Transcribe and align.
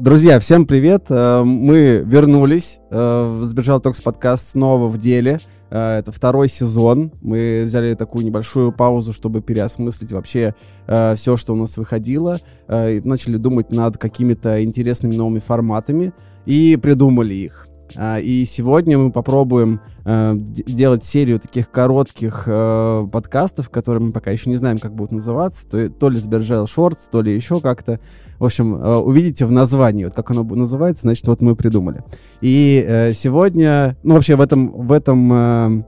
Друзья, 0.00 0.40
всем 0.40 0.64
привет! 0.64 1.10
Э, 1.10 1.42
мы 1.44 2.02
вернулись 2.06 2.78
э, 2.90 3.40
Сбежал 3.42 3.82
Токс 3.82 4.00
подкаст 4.00 4.52
снова 4.52 4.88
в 4.88 4.96
деле. 4.96 5.40
Э, 5.68 5.98
это 5.98 6.10
второй 6.10 6.48
сезон. 6.48 7.12
Мы 7.20 7.64
взяли 7.66 7.92
такую 7.92 8.24
небольшую 8.24 8.72
паузу, 8.72 9.12
чтобы 9.12 9.42
переосмыслить 9.42 10.10
вообще 10.10 10.54
все, 10.86 11.36
что 11.36 11.52
у 11.52 11.56
нас 11.56 11.76
выходило. 11.76 12.40
И 12.70 13.02
начали 13.04 13.36
думать 13.36 13.70
над 13.72 13.98
какими-то 13.98 14.64
интересными 14.64 15.14
новыми 15.14 15.38
форматами 15.38 16.14
и 16.46 16.78
придумали 16.80 17.34
их. 17.34 17.69
И 17.96 18.46
сегодня 18.48 18.98
мы 18.98 19.10
попробуем 19.10 19.80
э, 20.04 20.34
делать 20.36 21.04
серию 21.04 21.40
таких 21.40 21.70
коротких 21.70 22.44
э, 22.46 23.06
подкастов, 23.10 23.70
которые 23.70 24.02
мы 24.02 24.12
пока 24.12 24.30
еще 24.30 24.50
не 24.50 24.56
знаем, 24.56 24.78
как 24.78 24.94
будут 24.94 25.12
называться. 25.12 25.66
То, 25.68 25.88
то 25.88 26.08
ли 26.08 26.18
Сбержал 26.18 26.66
Шортс, 26.66 27.08
то 27.08 27.22
ли 27.22 27.34
еще 27.34 27.60
как-то. 27.60 28.00
В 28.38 28.44
общем, 28.44 28.74
э, 28.76 28.96
увидите 28.96 29.46
в 29.46 29.52
названии, 29.52 30.04
вот 30.04 30.14
как 30.14 30.30
оно 30.30 30.42
называется, 30.44 31.02
значит, 31.02 31.26
вот 31.28 31.40
мы 31.42 31.56
придумали. 31.56 32.02
И 32.40 32.84
э, 32.86 33.12
сегодня, 33.12 33.96
ну 34.02 34.14
вообще 34.14 34.36
в 34.36 34.40
этом, 34.40 34.70
в 34.70 34.92
этом 34.92 35.32
э, 35.32 35.82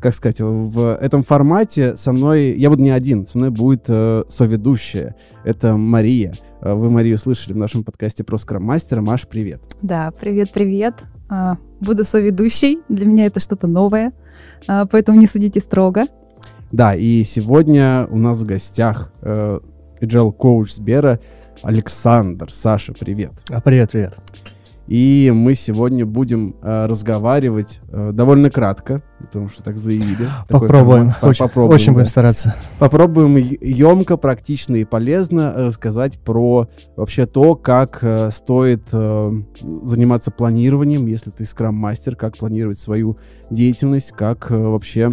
как 0.00 0.14
сказать, 0.14 0.40
в 0.40 0.96
этом 0.96 1.22
формате 1.22 1.96
со 1.96 2.12
мной, 2.12 2.56
я 2.56 2.70
буду 2.70 2.82
не 2.82 2.90
один, 2.90 3.26
со 3.26 3.38
мной 3.38 3.50
будет 3.50 3.84
э, 3.88 4.24
соведущая, 4.28 5.14
это 5.44 5.76
Мария. 5.76 6.34
Э, 6.60 6.74
вы 6.74 6.90
Марию 6.90 7.18
слышали 7.18 7.52
в 7.52 7.58
нашем 7.58 7.84
подкасте 7.84 8.24
про 8.24 8.38
скрам-мастера. 8.38 9.00
Маш, 9.00 9.26
привет. 9.28 9.60
Да, 9.82 10.12
привет-привет. 10.18 10.94
А, 11.30 11.56
буду 11.80 12.02
соведущей, 12.04 12.80
для 12.88 13.06
меня 13.06 13.26
это 13.26 13.38
что-то 13.38 13.68
новое, 13.68 14.12
а, 14.66 14.86
поэтому 14.86 15.18
не 15.18 15.28
судите 15.28 15.60
строго. 15.60 16.06
Да, 16.72 16.94
и 16.96 17.22
сегодня 17.24 18.06
у 18.10 18.18
нас 18.18 18.40
в 18.40 18.46
гостях 18.46 19.12
э, 19.22 19.58
agile 20.00 20.32
коуч 20.32 20.72
Сбера 20.72 21.18
Александр. 21.62 22.52
Саша, 22.52 22.92
привет. 22.92 23.32
А, 23.48 23.60
привет, 23.60 23.90
привет. 23.90 24.16
И 24.90 25.30
мы 25.32 25.54
сегодня 25.54 26.04
будем 26.04 26.56
э, 26.62 26.86
разговаривать 26.86 27.78
э, 27.90 28.10
довольно 28.12 28.50
кратко, 28.50 29.02
потому 29.20 29.48
что 29.48 29.62
так 29.62 29.78
заявили. 29.78 30.26
Попробуем. 30.48 31.10
Формат. 31.10 31.24
Очень, 31.24 31.44
Попробуем, 31.44 31.74
очень 31.76 31.86
да. 31.86 31.92
будем 31.92 32.06
стараться. 32.06 32.56
Попробуем 32.80 33.36
емко, 33.36 34.16
практично 34.16 34.74
и 34.74 34.84
полезно 34.84 35.52
рассказать 35.52 36.18
про 36.18 36.68
вообще 36.96 37.26
то, 37.26 37.54
как 37.54 38.00
э, 38.02 38.30
стоит 38.32 38.82
э, 38.90 39.32
заниматься 39.84 40.32
планированием, 40.32 41.06
если 41.06 41.30
ты 41.30 41.44
скрам-мастер, 41.44 42.16
как 42.16 42.36
планировать 42.36 42.80
свою 42.80 43.16
деятельность, 43.48 44.10
как 44.10 44.50
э, 44.50 44.56
вообще 44.56 45.12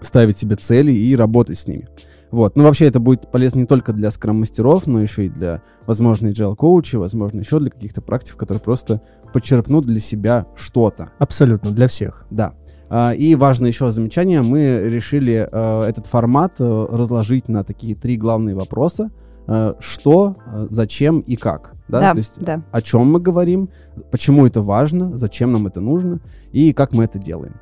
ставить 0.00 0.38
себе 0.38 0.56
цели 0.56 0.90
и 0.90 1.14
работать 1.14 1.60
с 1.60 1.68
ними. 1.68 1.86
Вот. 2.30 2.56
Ну, 2.56 2.64
вообще, 2.64 2.86
это 2.86 3.00
будет 3.00 3.30
полезно 3.30 3.60
не 3.60 3.66
только 3.66 3.92
для 3.92 4.10
скрам-мастеров, 4.10 4.86
но 4.86 5.00
еще 5.00 5.26
и 5.26 5.28
для, 5.28 5.62
возможно, 5.86 6.28
agile-коучей, 6.28 6.98
возможно, 6.98 7.40
еще 7.40 7.58
для 7.58 7.70
каких-то 7.70 8.02
практик, 8.02 8.36
которые 8.36 8.60
просто 8.60 9.00
подчеркнут 9.32 9.86
для 9.86 9.98
себя 9.98 10.46
что-то. 10.56 11.10
Абсолютно, 11.18 11.70
для 11.70 11.88
всех. 11.88 12.26
Да. 12.30 12.54
А, 12.90 13.12
и 13.12 13.34
важное 13.34 13.70
еще 13.70 13.90
замечание, 13.90 14.42
мы 14.42 14.80
решили 14.84 15.48
э, 15.50 15.82
этот 15.82 16.06
формат 16.06 16.54
э, 16.58 16.86
разложить 16.90 17.48
на 17.48 17.64
такие 17.64 17.94
три 17.94 18.16
главные 18.16 18.54
вопроса. 18.54 19.10
Э, 19.46 19.74
что, 19.80 20.36
зачем 20.70 21.20
и 21.20 21.36
как. 21.36 21.74
Да? 21.88 22.00
Да, 22.00 22.12
То 22.12 22.18
есть 22.18 22.40
да. 22.40 22.62
о 22.70 22.82
чем 22.82 23.10
мы 23.10 23.20
говорим, 23.20 23.70
почему 24.10 24.46
это 24.46 24.62
важно, 24.62 25.16
зачем 25.16 25.52
нам 25.52 25.66
это 25.66 25.80
нужно 25.80 26.20
и 26.52 26.72
как 26.72 26.92
мы 26.92 27.04
это 27.04 27.18
делаем. 27.18 27.54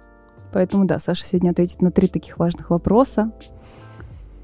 Поэтому 0.52 0.84
да, 0.86 0.98
Саша 0.98 1.24
сегодня 1.24 1.50
ответит 1.50 1.82
на 1.82 1.90
три 1.90 2.08
таких 2.08 2.38
важных 2.38 2.70
вопроса 2.70 3.32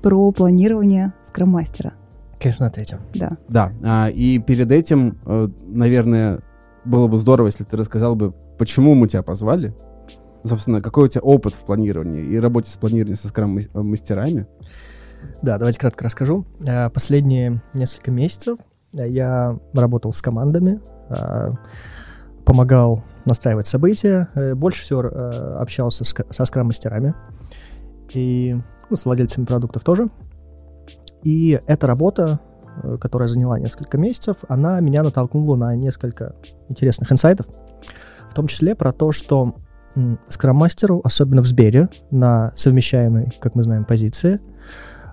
про 0.03 0.33
планирование 0.33 1.13
скроммастера. 1.24 1.95
Конечно, 2.40 2.67
ответим. 2.67 2.98
Да. 3.14 3.30
Да. 3.48 3.73
А, 3.85 4.08
и 4.08 4.39
перед 4.39 4.73
этим, 4.73 5.18
э, 5.24 5.48
наверное, 5.64 6.40
было 6.85 7.07
бы 7.07 7.17
здорово, 7.18 7.46
если 7.46 7.63
ты 7.63 7.77
рассказал 7.77 8.17
бы, 8.17 8.35
почему 8.58 8.95
мы 8.95 9.07
тебя 9.07 9.23
позвали. 9.23 9.74
Собственно, 10.45 10.83
какой 10.83 11.05
у 11.05 11.08
тебя 11.08 11.23
опыт 11.23 11.55
в 11.55 11.64
планировании 11.64 12.24
и 12.24 12.36
работе 12.41 12.68
с 12.68 12.77
планированием 12.77 13.17
со 13.17 13.29
скрам-мастерами? 13.29 14.48
Да, 15.41 15.57
давайте 15.57 15.79
кратко 15.79 16.05
расскажу. 16.05 16.45
Э, 16.67 16.91
последние 16.91 17.62
несколько 17.74 18.11
месяцев 18.11 18.58
э, 18.92 19.08
я 19.08 19.57
работал 19.73 20.12
с 20.12 20.20
командами, 20.20 20.80
помогал 22.45 23.05
настраивать 23.24 23.68
события, 23.68 24.29
больше 24.57 24.83
всего 24.83 25.02
общался 25.61 26.02
со 26.02 26.45
скрам-мастерами. 26.45 27.14
И 28.14 28.57
с 28.97 29.05
владельцами 29.05 29.45
продуктов 29.45 29.85
тоже. 29.85 30.08
И 31.23 31.61
эта 31.67 31.86
работа, 31.86 32.41
э, 32.83 32.97
которая 33.01 33.29
заняла 33.29 33.58
несколько 33.58 33.98
месяцев, 33.98 34.36
она 34.48 34.80
меня 34.80 35.03
натолкнула 35.03 35.57
на 35.57 35.77
несколько 35.77 36.35
интересных 36.69 37.13
инсайтов, 37.13 37.47
в 38.29 38.35
том 38.35 38.47
числе 38.47 38.75
про 38.75 38.92
то, 38.92 39.13
что 39.13 39.55
скрам-мастеру, 40.29 41.01
особенно 41.05 41.42
в 41.42 41.47
Сбере, 41.47 41.89
на 42.11 42.53
совмещаемой, 42.57 43.33
как 43.41 43.55
мы 43.55 43.64
знаем, 43.64 43.85
позиции, 43.85 44.41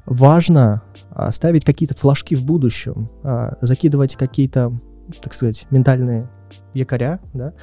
важно 0.05 0.83
а, 1.11 1.31
ставить 1.31 1.65
какие-то 1.65 1.95
флажки 1.95 2.35
в 2.35 2.43
будущем, 2.43 3.09
а, 3.23 3.57
закидывать 3.61 4.15
какие-то, 4.15 4.73
так 5.21 5.33
сказать, 5.33 5.67
ментальные 5.69 6.29
якоря, 6.73 7.19
да, 7.33 7.53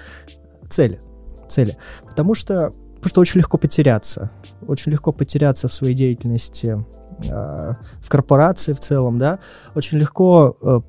цели, 0.69 1.01
цели. 1.49 1.77
Потому 2.07 2.35
что 2.35 2.73
Потому 2.97 3.11
что 3.11 3.21
очень 3.21 3.41
легко 3.41 3.59
потеряться. 3.59 4.31
Очень 4.67 4.93
легко 4.93 5.13
потеряться 5.13 5.69
в 5.69 5.75
своей 5.75 5.95
деятельности, 5.95 6.85
э, 7.25 7.75
в 8.01 8.09
корпорации 8.09 8.73
в 8.73 8.81
целом, 8.81 9.19
да. 9.19 9.39
Очень 9.75 9.99
легко 9.99 10.57
э, 10.61 10.81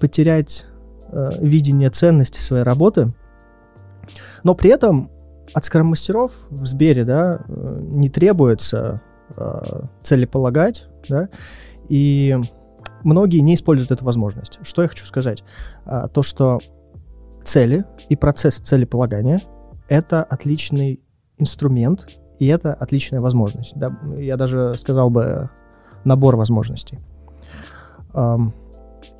потерять 0.00 0.66
э, 1.10 1.30
видение 1.40 1.90
ценности 1.90 2.40
своей 2.40 2.64
работы. 2.64 3.12
Но 4.42 4.54
при 4.54 4.70
этом 4.70 5.10
от 5.52 5.64
скромастеров 5.64 6.32
в 6.50 6.64
Сбере, 6.66 7.04
да, 7.04 7.44
э, 7.46 7.78
не 7.82 8.08
требуется 8.08 9.00
э, 9.36 9.82
целеполагать, 10.02 10.86
да, 11.08 11.28
и 11.88 12.36
многие 13.02 13.38
не 13.38 13.54
используют 13.54 13.90
эту 13.90 14.04
возможность. 14.04 14.58
Что 14.62 14.82
я 14.82 14.88
хочу 14.88 15.04
сказать? 15.06 15.44
А, 15.84 16.08
то, 16.08 16.22
что 16.22 16.60
цели 17.44 17.84
и 18.08 18.16
процесс 18.16 18.56
целеполагания— 18.56 19.40
это 19.88 20.22
отличный 20.22 21.03
инструмент, 21.38 22.06
и 22.38 22.46
это 22.46 22.74
отличная 22.74 23.20
возможность. 23.20 23.76
Да, 23.76 23.96
я 24.16 24.36
даже 24.36 24.74
сказал 24.74 25.10
бы 25.10 25.50
набор 26.04 26.36
возможностей. 26.36 26.98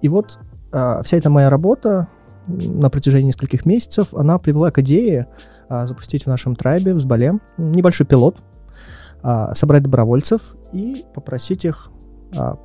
И 0.00 0.08
вот 0.08 0.38
а, 0.72 1.02
вся 1.02 1.16
эта 1.16 1.30
моя 1.30 1.50
работа 1.50 2.08
на 2.46 2.90
протяжении 2.90 3.28
нескольких 3.28 3.64
месяцев, 3.64 4.12
она 4.12 4.38
привела 4.38 4.70
к 4.70 4.78
идее 4.80 5.28
а, 5.68 5.86
запустить 5.86 6.24
в 6.24 6.26
нашем 6.26 6.56
трайбе 6.56 6.94
в 6.94 7.00
Сбале 7.00 7.38
небольшой 7.56 8.06
пилот, 8.06 8.42
а, 9.22 9.54
собрать 9.54 9.82
добровольцев 9.82 10.56
и 10.72 11.04
попросить 11.14 11.64
их 11.64 11.90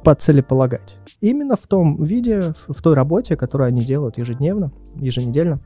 поцелеполагать. 0.03 0.97
Именно 1.21 1.55
в 1.55 1.67
том 1.67 2.03
виде, 2.03 2.55
в 2.67 2.81
той 2.81 2.95
работе, 2.95 3.37
которую 3.37 3.67
они 3.67 3.85
делают 3.85 4.17
ежедневно, 4.17 4.71
еженедельно 4.95 5.59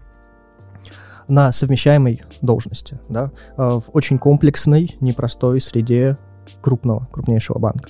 на 1.27 1.51
совмещаемой 1.51 2.23
должности, 2.41 2.99
да, 3.09 3.31
э, 3.57 3.61
в 3.61 3.83
очень 3.93 4.17
комплексной, 4.17 4.95
непростой 4.99 5.61
среде 5.61 6.17
крупного, 6.61 7.07
крупнейшего 7.11 7.59
банка. 7.59 7.89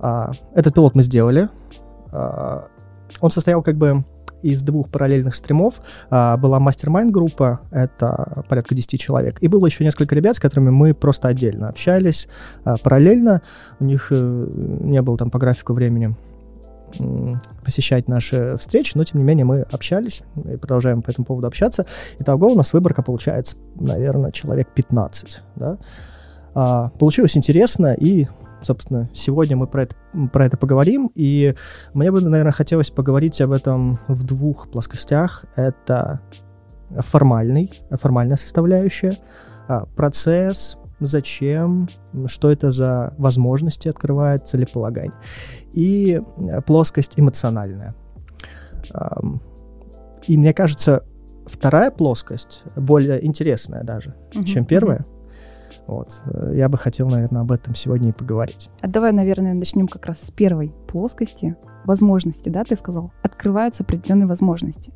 А, 0.00 0.32
этот 0.54 0.74
пилот 0.74 0.94
мы 0.94 1.02
сделали. 1.02 1.48
А, 2.12 2.66
он 3.20 3.30
состоял 3.30 3.62
как 3.62 3.76
бы 3.76 4.04
из 4.42 4.62
двух 4.62 4.88
параллельных 4.88 5.34
стримов. 5.34 5.82
А, 6.08 6.36
была 6.36 6.58
мастер-майнд 6.58 7.10
группа, 7.12 7.60
это 7.70 8.44
порядка 8.48 8.74
10 8.74 8.98
человек. 8.98 9.36
И 9.42 9.48
было 9.48 9.66
еще 9.66 9.84
несколько 9.84 10.14
ребят, 10.14 10.36
с 10.36 10.40
которыми 10.40 10.70
мы 10.70 10.94
просто 10.94 11.28
отдельно 11.28 11.68
общались. 11.68 12.28
Параллельно 12.64 13.42
у 13.78 13.84
них 13.84 14.08
э, 14.10 14.46
не 14.80 15.02
было 15.02 15.18
там 15.18 15.30
по 15.30 15.38
графику 15.38 15.74
времени 15.74 16.16
посещать 17.64 18.08
наши 18.08 18.56
встречи, 18.58 18.92
но 18.94 19.04
тем 19.04 19.20
не 19.20 19.24
менее 19.24 19.44
мы 19.44 19.62
общались 19.62 20.22
и 20.36 20.56
продолжаем 20.56 21.02
по 21.02 21.10
этому 21.10 21.24
поводу 21.24 21.46
общаться. 21.46 21.86
Итого 22.18 22.48
у 22.48 22.54
нас 22.54 22.72
выборка 22.72 23.02
получается, 23.02 23.56
наверное, 23.76 24.32
человек 24.32 24.68
15. 24.74 25.42
Да? 25.56 25.78
А, 26.54 26.90
получилось 26.98 27.36
интересно, 27.36 27.94
и, 27.94 28.26
собственно, 28.62 29.08
сегодня 29.14 29.56
мы 29.56 29.66
про 29.66 29.84
это, 29.84 29.96
про 30.32 30.46
это 30.46 30.56
поговорим. 30.56 31.10
И 31.14 31.54
мне 31.94 32.10
бы, 32.10 32.20
наверное, 32.20 32.52
хотелось 32.52 32.90
поговорить 32.90 33.40
об 33.40 33.52
этом 33.52 33.98
в 34.08 34.24
двух 34.24 34.70
плоскостях. 34.70 35.44
Это 35.56 36.20
формальный, 36.90 37.72
формальная 37.90 38.36
составляющая, 38.36 39.18
а, 39.68 39.86
процесс, 39.86 40.76
зачем, 41.00 41.88
что 42.26 42.50
это 42.50 42.70
за 42.70 43.14
возможности 43.18 43.88
открывает 43.88 44.46
целеполагание. 44.46 45.14
И 45.72 46.20
э, 46.20 46.60
плоскость 46.62 47.14
эмоциональная. 47.16 47.94
И 50.26 50.36
мне 50.36 50.52
кажется, 50.52 51.04
вторая 51.46 51.90
плоскость 51.90 52.62
более 52.76 53.24
интересная 53.24 53.84
даже, 53.84 54.14
mm-hmm. 54.32 54.44
чем 54.44 54.64
первая. 54.64 55.04
Вот. 55.86 56.22
Э, 56.26 56.52
я 56.54 56.68
бы 56.68 56.78
хотел, 56.78 57.08
наверное, 57.08 57.42
об 57.42 57.52
этом 57.52 57.74
сегодня 57.74 58.10
и 58.10 58.12
поговорить. 58.12 58.70
А 58.80 58.86
давай, 58.86 59.12
наверное, 59.12 59.54
начнем 59.54 59.88
как 59.88 60.06
раз 60.06 60.20
с 60.22 60.30
первой 60.30 60.72
плоскости. 60.88 61.56
Возможности, 61.84 62.48
да, 62.48 62.64
ты 62.64 62.76
сказал? 62.76 63.12
Открываются 63.22 63.82
определенные 63.82 64.26
возможности. 64.26 64.92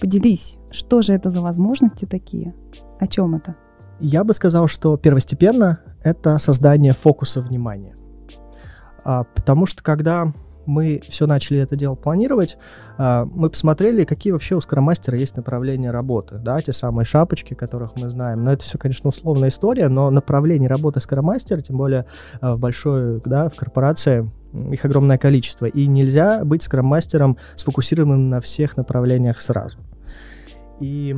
Поделись, 0.00 0.56
что 0.70 1.02
же 1.02 1.12
это 1.12 1.30
за 1.30 1.42
возможности 1.42 2.06
такие? 2.06 2.54
О 2.98 3.06
чем 3.06 3.34
это? 3.34 3.56
Я 4.02 4.24
бы 4.24 4.34
сказал, 4.34 4.66
что 4.66 4.96
первостепенно 4.96 5.78
это 6.02 6.36
создание 6.38 6.92
фокуса 6.92 7.40
внимания. 7.40 7.94
А, 9.04 9.22
потому 9.22 9.64
что 9.64 9.84
когда 9.84 10.32
мы 10.66 11.00
все 11.08 11.28
начали 11.28 11.60
это 11.60 11.76
дело 11.76 11.94
планировать, 11.94 12.58
а, 12.98 13.24
мы 13.26 13.48
посмотрели, 13.48 14.02
какие 14.02 14.32
вообще 14.32 14.56
у 14.56 14.60
скромастера 14.60 15.16
есть 15.16 15.36
направления 15.36 15.92
работы, 15.92 16.38
да, 16.38 16.60
те 16.60 16.72
самые 16.72 17.06
шапочки, 17.06 17.54
которых 17.54 17.92
мы 17.94 18.10
знаем. 18.10 18.42
Но 18.42 18.52
это 18.52 18.64
все, 18.64 18.76
конечно, 18.76 19.08
условная 19.08 19.50
история, 19.50 19.88
но 19.88 20.10
направлений 20.10 20.66
работы 20.66 20.98
скромастера, 20.98 21.60
тем 21.60 21.76
более 21.76 22.06
а, 22.40 22.56
в 22.56 22.58
большой, 22.58 23.20
да, 23.24 23.48
в 23.48 23.54
корпорации, 23.54 24.28
их 24.52 24.84
огромное 24.84 25.16
количество, 25.16 25.66
и 25.66 25.86
нельзя 25.86 26.44
быть 26.44 26.64
скроммастером 26.64 27.38
сфокусированным 27.54 28.30
на 28.30 28.40
всех 28.40 28.76
направлениях 28.76 29.40
сразу. 29.40 29.78
И 30.80 31.16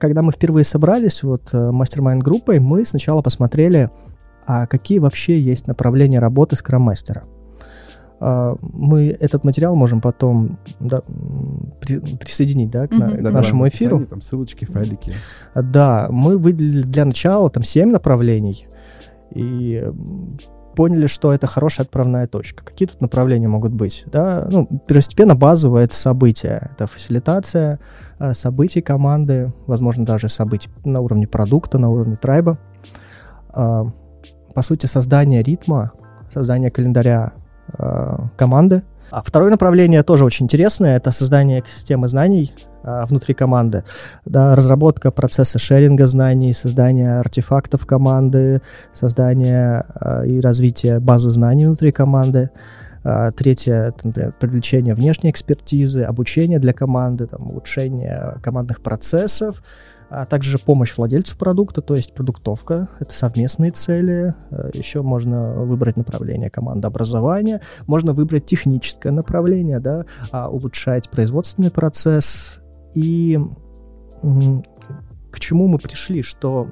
когда 0.00 0.22
мы 0.22 0.32
впервые 0.32 0.64
собрались 0.64 1.22
вот 1.22 1.52
мастер-майн 1.52 2.18
группой, 2.18 2.60
мы 2.60 2.84
сначала 2.84 3.22
посмотрели, 3.22 3.90
а 4.46 4.66
какие 4.66 4.98
вообще 4.98 5.40
есть 5.40 5.66
направления 5.66 6.18
работы 6.18 6.56
скроммастера. 6.56 7.20
мастера 7.20 7.38
а, 8.20 8.56
мы 8.60 9.08
этот 9.08 9.44
материал 9.44 9.76
можем 9.76 10.00
потом 10.00 10.58
да, 10.80 11.02
при, 11.80 11.98
присоединить 11.98 12.70
да, 12.70 12.88
к, 12.88 12.92
mm-hmm. 12.92 13.20
на, 13.20 13.30
к 13.30 13.32
нашему 13.32 13.68
эфиру. 13.68 14.04
Там 14.06 14.20
ссылочки, 14.20 14.64
файлики. 14.64 15.12
Да, 15.54 16.08
мы 16.10 16.36
выделили 16.36 16.82
для 16.82 17.04
начала 17.04 17.48
там 17.50 17.62
7 17.62 17.90
направлений 17.90 18.66
и 19.34 19.84
поняли, 20.78 21.08
что 21.08 21.32
это 21.32 21.48
хорошая 21.48 21.86
отправная 21.86 22.28
точка. 22.28 22.64
Какие 22.64 22.86
тут 22.86 23.00
направления 23.00 23.48
могут 23.48 23.72
быть? 23.72 24.04
Да? 24.06 24.46
Ну, 24.48 24.68
первостепенно 24.86 25.34
базовое— 25.34 25.84
это 25.86 25.96
события. 25.96 26.70
Это 26.72 26.86
фасилитация 26.86 27.80
а, 28.20 28.32
событий 28.32 28.80
команды, 28.80 29.52
возможно, 29.66 30.06
даже 30.06 30.28
событий 30.28 30.70
на 30.84 31.00
уровне 31.00 31.26
продукта, 31.26 31.78
на 31.78 31.90
уровне 31.90 32.14
трайба. 32.14 32.58
А, 33.48 33.86
по 34.54 34.62
сути, 34.62 34.86
создание 34.86 35.42
ритма, 35.42 35.90
создание 36.32 36.70
календаря 36.70 37.32
Э, 37.76 38.16
команды. 38.36 38.82
А 39.10 39.22
второе 39.22 39.50
направление 39.50 40.02
тоже 40.02 40.24
очень 40.24 40.44
интересное, 40.44 40.96
это 40.96 41.10
создание 41.10 41.62
системы 41.66 42.08
знаний 42.08 42.52
внутри 42.82 43.34
команды, 43.34 43.84
да, 44.24 44.54
разработка 44.54 45.10
процесса 45.10 45.58
шеринга 45.58 46.06
знаний, 46.06 46.52
создание 46.52 47.18
артефактов 47.18 47.86
команды, 47.86 48.62
создание 48.92 49.84
а, 49.94 50.24
и 50.24 50.40
развитие 50.40 51.00
базы 51.00 51.30
знаний 51.30 51.66
внутри 51.66 51.92
команды. 51.92 52.50
А, 53.04 53.30
третье, 53.30 53.88
это, 53.88 54.06
например, 54.06 54.34
привлечение 54.38 54.94
внешней 54.94 55.30
экспертизы, 55.30 56.02
обучение 56.02 56.58
для 56.58 56.72
команды, 56.72 57.26
там, 57.26 57.48
улучшение 57.48 58.36
командных 58.42 58.80
процессов, 58.80 59.62
а 60.10 60.24
также 60.24 60.58
помощь 60.58 60.96
владельцу 60.96 61.36
продукта, 61.36 61.82
то 61.82 61.94
есть 61.94 62.14
продуктовка, 62.14 62.88
это 62.98 63.12
совместные 63.12 63.72
цели, 63.72 64.34
еще 64.72 65.02
можно 65.02 65.52
выбрать 65.52 65.98
направление 65.98 66.48
командообразования, 66.48 67.60
можно 67.86 68.14
выбрать 68.14 68.46
техническое 68.46 69.12
направление, 69.12 69.80
да, 69.80 70.06
а 70.30 70.48
улучшать 70.48 71.10
производственный 71.10 71.70
процесс 71.70 72.58
и 72.98 73.38
к 75.30 75.40
чему 75.40 75.68
мы 75.68 75.78
пришли, 75.78 76.22
что 76.22 76.68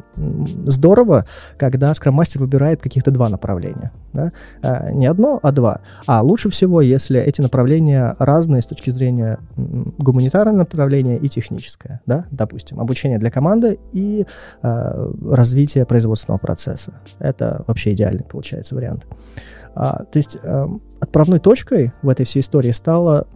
здорово, 0.67 1.27
когда 1.57 1.95
скроммастер 1.95 2.41
выбирает 2.41 2.83
каких-то 2.83 3.11
два 3.11 3.29
направления. 3.29 3.93
Да? 4.13 4.33
А, 4.63 4.91
не 4.91 5.07
одно, 5.07 5.39
а 5.43 5.53
два. 5.53 5.83
А 6.07 6.23
лучше 6.23 6.49
всего, 6.49 6.81
если 6.81 7.21
эти 7.21 7.41
направления 7.43 8.17
разные 8.19 8.63
с 8.63 8.67
точки 8.67 8.91
зрения 8.91 9.39
гуманитарного 9.57 10.57
направления 10.57 11.17
и 11.17 11.29
техническое. 11.29 12.01
Да? 12.07 12.25
Допустим, 12.31 12.81
обучение 12.81 13.19
для 13.19 13.31
команды 13.31 13.79
и 13.93 14.27
а, 14.63 15.13
развитие 15.31 15.85
производственного 15.85 16.39
процесса. 16.39 16.95
Это 17.21 17.63
вообще 17.69 17.93
идеальный, 17.93 18.25
получается, 18.25 18.75
вариант. 18.75 19.07
А, 19.75 20.05
то 20.05 20.19
есть 20.19 20.39
а, 20.43 20.69
отправной 21.01 21.39
точкой 21.39 21.93
в 22.03 22.09
этой 22.09 22.25
всей 22.25 22.41
истории 22.41 22.73
стало 22.73 23.29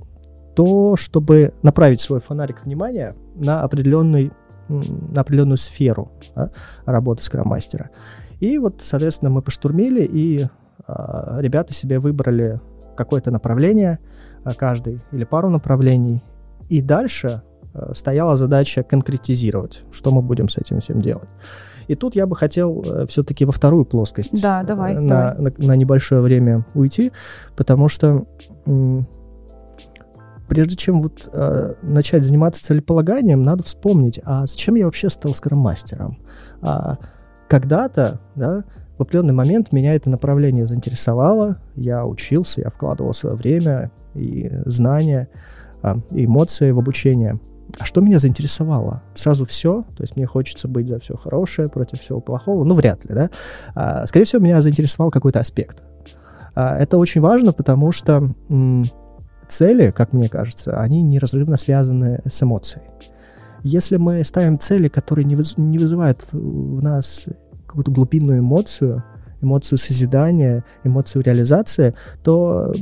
то, 0.55 0.97
чтобы 0.97 1.55
направить 1.63 2.01
свой 2.01 2.21
фонарик 2.21 2.65
внимания 2.65 3.15
на 3.35 3.63
определенный 3.63 4.33
на 4.69 5.23
определенную 5.23 5.57
сферу 5.57 6.13
да, 6.37 6.51
работы 6.87 7.25
скроммастера. 7.25 7.91
И 8.39 8.57
вот, 8.59 8.81
соответственно, 8.83 9.31
мы 9.31 9.43
поштурмили, 9.43 10.03
и 10.05 10.47
а, 10.87 11.39
ребята 11.41 11.75
себе 11.75 11.99
выбрали 11.99 12.61
какое-то 12.97 13.31
направление, 13.31 13.99
а, 14.45 14.55
каждый 14.55 15.01
или 15.13 15.25
пару 15.25 15.51
направлений, 15.51 16.23
и 16.69 16.81
дальше 16.81 17.43
а, 17.75 17.95
стояла 17.95 18.37
задача 18.37 18.83
конкретизировать, 18.83 19.83
что 19.91 20.11
мы 20.11 20.23
будем 20.23 20.49
с 20.49 20.57
этим 20.57 20.81
всем 20.81 21.01
делать. 21.01 21.29
И 21.89 21.97
тут 21.97 22.15
я 22.15 22.27
бы 22.27 22.37
хотел 22.37 22.85
э, 22.87 23.07
все-таки 23.07 23.45
во 23.45 23.51
вторую 23.51 23.85
плоскость 23.85 24.41
да, 24.41 24.63
давай, 24.63 24.95
на, 24.95 25.35
давай. 25.35 25.53
На, 25.59 25.67
на 25.67 25.77
небольшое 25.77 26.21
время 26.21 26.65
уйти, 26.75 27.11
потому 27.57 27.89
что 27.89 28.27
прежде 30.51 30.75
чем 30.75 31.01
вот 31.01 31.31
э, 31.33 31.75
начать 31.81 32.25
заниматься 32.25 32.63
целеполаганием, 32.63 33.45
надо 33.45 33.63
вспомнить, 33.63 34.21
а 34.25 34.45
зачем 34.47 34.75
я 34.75 34.85
вообще 34.85 35.09
стал 35.09 35.33
скроммастером? 35.33 36.19
А, 36.61 36.99
когда-то, 37.49 38.21
да, 38.35 38.65
в 38.99 39.03
определенный 39.03 39.33
момент 39.33 39.73
меня 39.73 39.95
это 39.95 40.11
направление 40.11 40.67
заинтересовало, 40.67 41.59
я 41.77 42.05
учился, 42.05 42.63
я 42.63 42.71
вкладывал 42.71 43.15
свое 43.15 43.37
время 43.37 43.93
и 44.15 44.51
знания, 44.67 45.29
и 46.11 46.25
эмоции 46.25 46.73
в 46.73 46.81
обучение. 46.81 47.39
А 47.79 47.85
что 47.85 48.01
меня 48.01 48.19
заинтересовало? 48.19 49.05
Сразу 49.15 49.47
все, 49.47 49.85
то 49.97 50.03
есть 50.03 50.17
мне 50.17 50.27
хочется 50.27 50.67
быть 50.67 50.89
за 50.89 50.99
все 50.99 51.17
хорошее, 51.17 51.69
против 51.69 52.01
всего 52.01 52.21
плохого, 52.21 52.65
ну 52.65 52.75
вряд 52.75 53.05
ли, 53.05 53.15
да. 53.15 53.31
А, 53.77 54.05
скорее 54.07 54.25
всего, 54.25 54.43
меня 54.43 54.61
заинтересовал 54.61 55.13
какой-то 55.13 55.39
аспект. 55.39 55.81
А, 56.57 56.77
это 56.77 56.99
очень 56.99 57.21
важно, 57.21 57.53
потому 57.53 57.93
что 57.93 58.35
цели, 59.51 59.91
как 59.91 60.13
мне 60.13 60.29
кажется, 60.29 60.81
они 60.81 61.03
неразрывно 61.03 61.57
связаны 61.57 62.21
с 62.27 62.43
эмоцией. 62.43 62.85
Если 63.63 63.97
мы 63.97 64.25
ставим 64.25 64.59
цели, 64.59 64.89
которые 64.89 65.25
не, 65.25 65.37
выз 65.37 65.59
не 65.59 65.79
вызывают 65.79 66.27
в 66.33 66.83
нас 66.83 67.27
какую-то 67.67 67.91
глубинную 67.91 68.39
эмоцию, 68.39 69.05
эмоцию 69.43 69.79
созидания, 69.79 70.65
эмоцию 70.85 71.23
реализации, 71.23 71.95
то, 72.23 72.73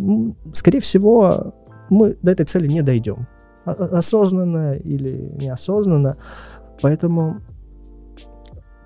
скорее 0.52 0.81
всего, 0.81 1.54
мы 1.90 2.16
до 2.23 2.33
этой 2.33 2.47
цели 2.47 2.66
не 2.66 2.83
дойдем. 2.83 3.26
Осознанно 3.64 4.75
или 4.75 5.33
неосознанно. 5.37 6.16
Поэтому 6.81 7.40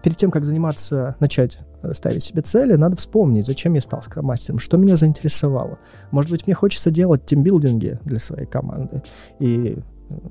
перед 0.02 0.16
тем, 0.16 0.30
как 0.30 0.44
заниматься, 0.44 1.16
начать 1.20 1.60
ставить 1.92 2.22
себе 2.22 2.42
цели, 2.42 2.74
надо 2.74 2.96
вспомнить, 2.96 3.46
зачем 3.46 3.74
я 3.74 3.80
стал 3.80 4.02
скромастером, 4.02 4.58
что 4.58 4.76
меня 4.76 4.96
заинтересовало. 4.96 5.78
Может 6.10 6.30
быть, 6.30 6.46
мне 6.46 6.54
хочется 6.54 6.90
делать 6.90 7.26
тимбилдинги 7.26 7.98
для 8.04 8.18
своей 8.18 8.46
команды. 8.46 9.02
И 9.38 9.78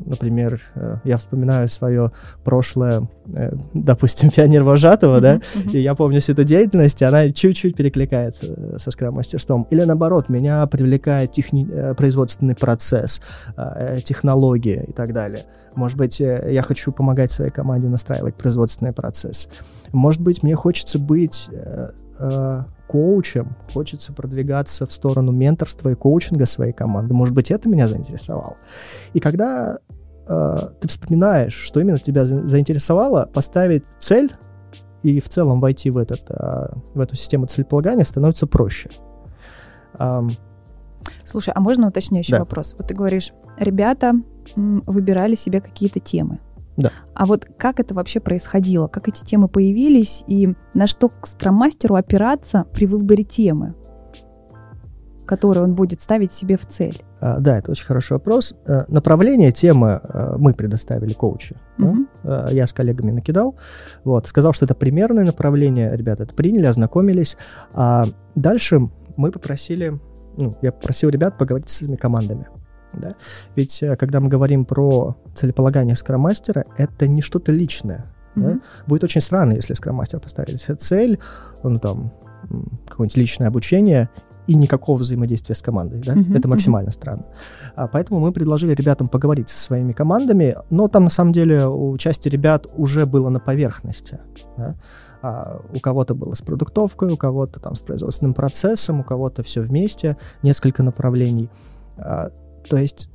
например, 0.06 0.62
э, 0.76 0.98
я 1.04 1.18
вспоминаю 1.18 1.68
свое 1.68 2.12
прошлое, 2.44 3.08
э, 3.34 3.54
допустим, 3.74 4.30
пионер 4.36 4.64
вожатого, 4.64 5.18
uh-huh, 5.18 5.22
да, 5.22 5.36
uh-huh. 5.36 5.72
и 5.72 5.80
я 5.80 5.96
помню 5.96 6.22
всю 6.22 6.34
эту 6.34 6.44
деятельность, 6.44 7.02
и 7.02 7.06
она 7.06 7.32
чуть-чуть 7.32 7.76
перекликается 7.76 8.46
э, 8.48 8.78
со 8.78 8.92
скрам-мастерством. 8.92 9.68
Или 9.70 9.84
наоборот, 9.84 10.30
меня 10.30 10.66
привлекает 10.68 11.32
техни- 11.32 11.94
производственный 11.96 12.56
процесс, 12.56 13.22
технологии 14.04 14.86
и 14.88 14.94
так 14.94 15.14
далее. 15.14 15.46
Может 15.76 15.98
быть, 15.98 16.20
я 16.20 16.62
хочу 16.64 16.92
помогать 16.92 17.32
своей 17.32 17.52
команде 17.52 17.88
настраивать 17.88 18.36
производственный 18.36 18.94
процесс. 18.94 19.48
Может 19.92 20.22
быть, 20.22 20.44
мне 20.44 20.56
хочется 20.56 21.00
быть 21.00 21.50
коучем, 22.92 23.56
хочется 23.74 24.12
продвигаться 24.12 24.86
в 24.86 24.92
сторону 24.92 25.32
менторства 25.32 25.90
и 25.90 25.96
коучинга 25.96 26.46
своей 26.46 26.74
команды. 26.74 27.14
Может 27.14 27.34
быть, 27.34 27.50
это 27.50 27.70
меня 27.70 27.88
заинтересовало. 27.88 28.58
И 29.14 29.22
когда 29.22 29.80
э, 30.28 30.58
ты 30.82 30.88
вспоминаешь, 30.90 31.54
что 31.54 31.80
именно 31.80 32.00
тебя 32.00 32.26
заинтересовало, 32.26 33.30
поставить 33.34 33.86
цель 33.98 34.34
и 35.04 35.22
в 35.22 35.30
целом 35.30 35.62
войти 35.62 35.90
в, 35.90 35.98
этот, 35.98 36.30
э, 36.30 36.68
в 36.94 37.00
эту 37.00 37.16
систему 37.16 37.46
целеполагания 37.46 38.04
становится 38.04 38.46
проще. 38.46 38.90
Um, 39.94 40.32
Слушай, 41.24 41.54
а 41.56 41.62
можно 41.62 41.88
уточняющий 41.88 42.34
да. 42.34 42.40
вопрос? 42.40 42.76
Вот 42.78 42.88
ты 42.90 42.94
говоришь, 42.94 43.32
ребята 43.58 44.14
выбирали 44.56 45.36
себе 45.36 45.62
какие-то 45.62 46.02
темы. 46.02 46.40
Да. 46.78 46.92
А 47.14 47.26
вот 47.26 47.46
как 47.58 47.80
это 47.80 47.94
вообще 47.94 48.20
происходило? 48.20 48.88
Как 48.88 49.08
эти 49.08 49.24
темы 49.24 49.48
появились 49.48 50.24
и 50.28 50.56
на 50.74 50.88
что 50.88 51.10
к 51.10 51.28
скрам-мастеру 51.28 51.96
опираться 51.96 52.66
при 52.74 52.86
выборе 52.86 53.24
темы? 53.24 53.76
которые 55.32 55.64
он 55.64 55.76
будет 55.76 56.02
ставить 56.02 56.34
себе 56.34 56.58
в 56.58 56.66
цель? 56.66 57.06
А, 57.22 57.40
да, 57.40 57.58
это 57.58 57.72
очень 57.72 57.86
хороший 57.86 58.14
вопрос. 58.14 58.54
А, 58.68 58.84
направление, 58.90 59.54
темы 59.54 60.02
а, 60.04 60.36
мы 60.38 60.54
предоставили 60.54 61.14
коучи. 61.14 61.56
Мгм. 61.78 62.10
Да? 62.22 62.48
А, 62.48 62.52
Я 62.52 62.68
с 62.68 62.74
коллегами 62.74 63.12
накидал. 63.12 63.56
Вот, 64.04 64.28
сказал, 64.28 64.52
что 64.52 64.66
это 64.66 64.76
примерное 64.76 65.24
направление. 65.24 65.96
Ребята 65.96 66.24
это 66.24 66.36
приняли, 66.36 66.66
ознакомились. 66.66 67.38
А 67.74 68.08
дальше 68.36 68.90
мы 69.16 69.32
попросили, 69.32 70.02
ну, 70.36 70.58
я 70.62 70.74
попросил 70.74 71.10
ребят 71.10 71.38
поговорить 71.38 71.70
с 71.70 71.78
своими 71.78 71.96
командами. 71.96 72.48
Да? 72.94 73.16
Ведь 73.56 73.82
э, 73.84 73.96
когда 73.96 74.20
мы 74.20 74.30
говорим 74.30 74.66
про 74.66 75.16
целеполагание 75.34 75.96
скроммастера, 75.96 76.66
это 76.78 77.08
не 77.08 77.22
что-то 77.22 77.52
личное. 77.52 78.06
Да? 78.36 78.52
Мгм. 78.52 78.62
Будет 78.88 79.04
очень 79.04 79.22
странно, 79.22 79.54
если 79.54 79.74
скроммастер 79.74 80.20
поставит 80.20 80.62
себе 80.62 80.76
цель, 80.76 81.20
ну 81.64 81.80
там, 81.80 82.12
какое-нибудь 82.88 83.18
личное 83.18 83.48
обучение 83.48 84.10
и 84.48 84.56
никакого 84.56 84.98
взаимодействия 84.98 85.56
с 85.56 85.62
командой. 85.62 86.02
Да? 86.06 86.16
Мгм, 86.16 86.36
Это 86.36 86.48
максимально 86.48 86.92
странно. 86.92 87.26
А, 87.76 87.88
поэтому 87.88 88.20
мы 88.20 88.32
предложили 88.32 88.74
ребятам 88.74 89.08
поговорить 89.08 89.50
со 89.50 89.60
своими 89.60 89.94
командами, 89.94 90.58
но 90.70 90.88
там 90.88 91.06
на 91.06 91.10
самом 91.10 91.32
деле 91.32 91.68
у 91.68 91.96
части 91.98 92.28
ребят 92.30 92.68
уже 92.76 93.06
было 93.06 93.30
на 93.30 93.40
поверхности. 93.40 94.20
да. 94.58 94.76
А, 95.24 95.62
у 95.74 95.80
кого-то 95.80 96.16
было 96.16 96.34
с 96.34 96.42
продуктовкой, 96.42 97.12
у 97.12 97.18
кого-то 97.18 97.60
там 97.60 97.76
с 97.76 97.82
производственным 97.82 98.34
процессом, 98.34 99.02
у 99.02 99.04
кого-то 99.04 99.44
все 99.44 99.62
вместе, 99.62 100.18
несколько 100.42 100.82
направлений. 100.82 101.50
А, 101.98 102.32
то 102.70 102.78
есть 102.78 103.10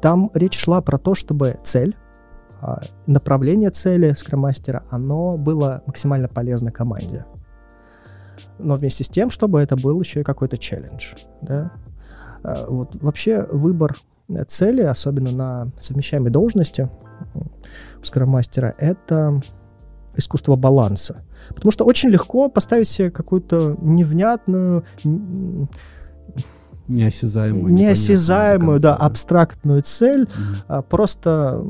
там 0.00 0.30
речь 0.34 0.58
шла 0.58 0.80
про 0.80 0.98
то, 0.98 1.14
чтобы 1.14 1.58
цель, 1.62 1.96
а, 2.60 2.82
направление 3.06 3.70
цели 3.70 4.12
скромастера, 4.12 4.84
оно 4.90 5.36
было 5.36 5.82
максимально 5.86 6.28
полезно 6.28 6.70
команде. 6.70 7.24
Но 8.58 8.74
вместе 8.76 9.04
с 9.04 9.08
тем, 9.08 9.30
чтобы 9.30 9.60
это 9.60 9.76
был 9.76 10.00
еще 10.00 10.20
и 10.20 10.24
какой-то 10.24 10.58
челлендж. 10.58 11.14
Да? 11.40 11.72
А, 12.42 12.66
Вот 12.68 12.96
вообще 12.96 13.42
выбор 13.50 13.96
цели, 14.46 14.82
особенно 14.82 15.32
на 15.32 15.70
совмещаемой 15.78 16.30
должности 16.30 16.88
у 18.00 18.04
скромастера, 18.04 18.74
это 18.78 19.40
искусство 20.16 20.56
баланса. 20.56 21.24
Потому 21.48 21.72
что 21.72 21.84
очень 21.84 22.10
легко 22.10 22.48
поставить 22.48 22.88
себе 22.88 23.10
какую-то 23.10 23.76
невнятную, 23.80 24.84
Неосязаемую. 26.88 27.72
неосязаемую, 27.72 28.80
да, 28.80 28.94
абстрактную 28.96 29.82
цель, 29.82 30.22
Мгм. 30.22 30.56
а, 30.68 30.82
просто, 30.82 31.64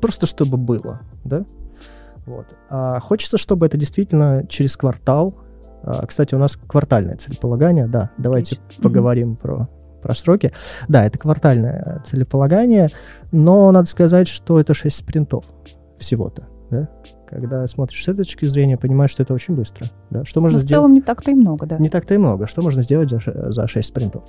просто 0.00 0.26
чтобы 0.26 0.56
было, 0.56 1.00
да? 1.24 1.44
Вот. 2.26 2.46
А 2.70 3.00
хочется, 3.00 3.36
чтобы 3.38 3.66
это 3.66 3.76
действительно 3.76 4.44
через 4.48 4.76
квартал. 4.76 5.34
А, 5.82 6.06
кстати, 6.06 6.34
у 6.34 6.38
нас 6.38 6.56
квартальное 6.56 7.16
целеполагание, 7.16 7.86
да. 7.88 8.10
Давайте 8.18 8.56
Отлично. 8.56 8.82
поговорим 8.82 9.36
про 9.36 9.68
про 10.02 10.16
сроки. 10.16 10.50
Да, 10.88 11.04
это 11.04 11.16
квартальное 11.16 12.02
целеполагание, 12.04 12.88
но 13.30 13.70
надо 13.70 13.88
сказать, 13.88 14.26
что 14.26 14.58
это 14.58 14.74
6 14.74 14.96
спринтов 14.96 15.44
всего-то, 15.96 16.48
да? 16.70 16.88
Когда 17.32 17.66
смотришь 17.66 18.04
с 18.04 18.08
этой 18.08 18.18
точки 18.24 18.44
зрения, 18.46 18.76
понимаешь, 18.76 19.10
что 19.10 19.22
это 19.22 19.32
очень 19.34 19.54
быстро, 19.56 19.88
да? 20.10 20.24
Что 20.24 20.40
Но 20.40 20.44
можно 20.44 20.58
в 20.58 20.62
сделать? 20.62 20.80
целом 20.82 20.92
не 20.92 21.00
так-то 21.00 21.30
и 21.30 21.34
много, 21.34 21.66
да. 21.66 21.78
Не 21.78 21.88
так-то 21.88 22.14
и 22.14 22.18
много. 22.18 22.46
Что 22.46 22.62
можно 22.62 22.82
сделать 22.82 23.08
за, 23.10 23.20
за 23.52 23.66
6 23.66 23.88
спринтов? 23.88 24.24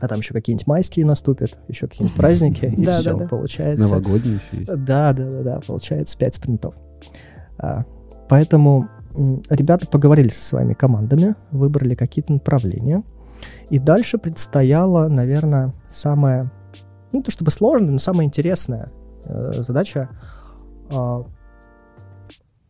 А 0.00 0.08
там 0.08 0.20
еще 0.20 0.32
какие-нибудь 0.32 0.66
майские 0.66 1.04
наступят, 1.04 1.58
еще 1.68 1.86
какие-нибудь 1.88 2.16
праздники, 2.20 2.66
и 2.66 2.84
Да, 2.86 2.92
все, 2.94 3.14
да. 3.16 3.26
получается. 3.26 3.88
Новогодний 3.88 4.34
еще 4.34 4.60
есть. 4.60 4.84
Да, 4.84 5.12
да, 5.12 5.30
да, 5.30 5.42
да, 5.42 5.60
получается 5.66 6.16
5 6.16 6.34
спринтов. 6.34 6.74
А, 7.58 7.84
поэтому 8.28 8.88
м, 9.16 9.42
ребята 9.50 9.86
поговорили 9.86 10.28
со 10.28 10.42
своими 10.44 10.74
командами, 10.74 11.34
выбрали 11.50 11.94
какие-то 11.94 12.32
направления. 12.32 13.02
И 13.70 13.78
дальше 13.78 14.18
предстояла, 14.18 15.08
наверное, 15.08 15.72
самая, 15.88 16.50
ну, 17.12 17.18
не 17.18 17.22
то 17.22 17.30
чтобы 17.30 17.50
сложная, 17.50 17.90
но 17.90 17.98
самая 17.98 18.26
интересная 18.26 18.90
э, 19.24 19.52
задача 19.62 20.08
а, 20.90 21.24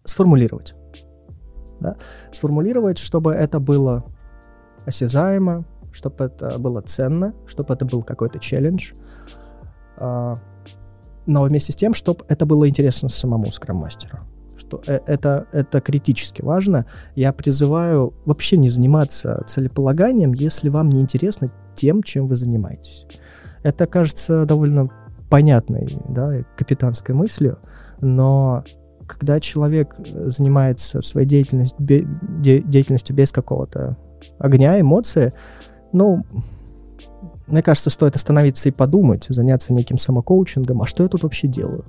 сформулировать. 0.09 0.75
Да? 1.81 1.97
Сформулировать, 2.33 2.99
чтобы 2.99 3.33
это 3.33 3.61
было 3.61 4.05
осязаемо, 4.87 5.65
чтобы 5.93 6.25
это 6.25 6.59
было 6.59 6.81
ценно, 6.81 7.35
чтобы 7.47 7.75
это 7.75 7.85
был 7.85 8.03
какой-то 8.03 8.39
челлендж. 8.39 8.93
А, 9.97 10.37
но 11.27 11.43
вместе 11.43 11.73
с 11.73 11.77
тем, 11.77 11.95
чтобы 11.95 12.25
это 12.29 12.47
было 12.47 12.69
интересно 12.69 13.09
самому 13.09 13.51
скроммастеру. 13.53 14.19
Что 14.57 14.83
э- 14.87 15.01
это, 15.07 15.47
это 15.53 15.81
критически 15.81 16.43
важно. 16.43 16.87
Я 17.15 17.33
призываю 17.33 18.15
вообще 18.25 18.57
не 18.57 18.69
заниматься 18.69 19.45
целеполаганием, 19.47 20.33
если 20.33 20.69
вам 20.69 20.89
не 20.89 21.01
интересно 21.01 21.49
тем, 21.75 22.03
чем 22.03 22.27
вы 22.27 22.37
занимаетесь. 22.37 23.07
Это 23.63 23.87
кажется 23.87 24.45
довольно 24.47 24.89
понятной, 25.29 25.99
да, 26.09 26.43
капитанской 26.57 27.15
мыслью, 27.15 27.59
но 28.01 28.65
когда 29.09 29.41
человек 29.41 29.97
э, 29.99 30.29
занимается 30.29 31.01
своей 31.03 31.27
деятельностью, 31.27 31.85
бе- 31.85 32.07
де- 32.41 32.61
деятельностью 32.63 33.17
без 33.17 33.33
какого-то 33.33 33.97
огня, 34.39 34.81
эмоции, 34.81 35.33
ну, 35.93 36.25
мне 37.47 37.63
кажется, 37.63 37.91
стоит 37.91 38.15
остановиться 38.15 38.69
и 38.69 38.73
подумать, 38.73 39.27
заняться 39.29 39.73
неким 39.73 39.99
самокоучингом, 39.99 40.83
а 40.83 40.87
что 40.87 41.03
я 41.03 41.09
тут 41.09 41.23
вообще 41.23 41.49
делаю? 41.49 41.85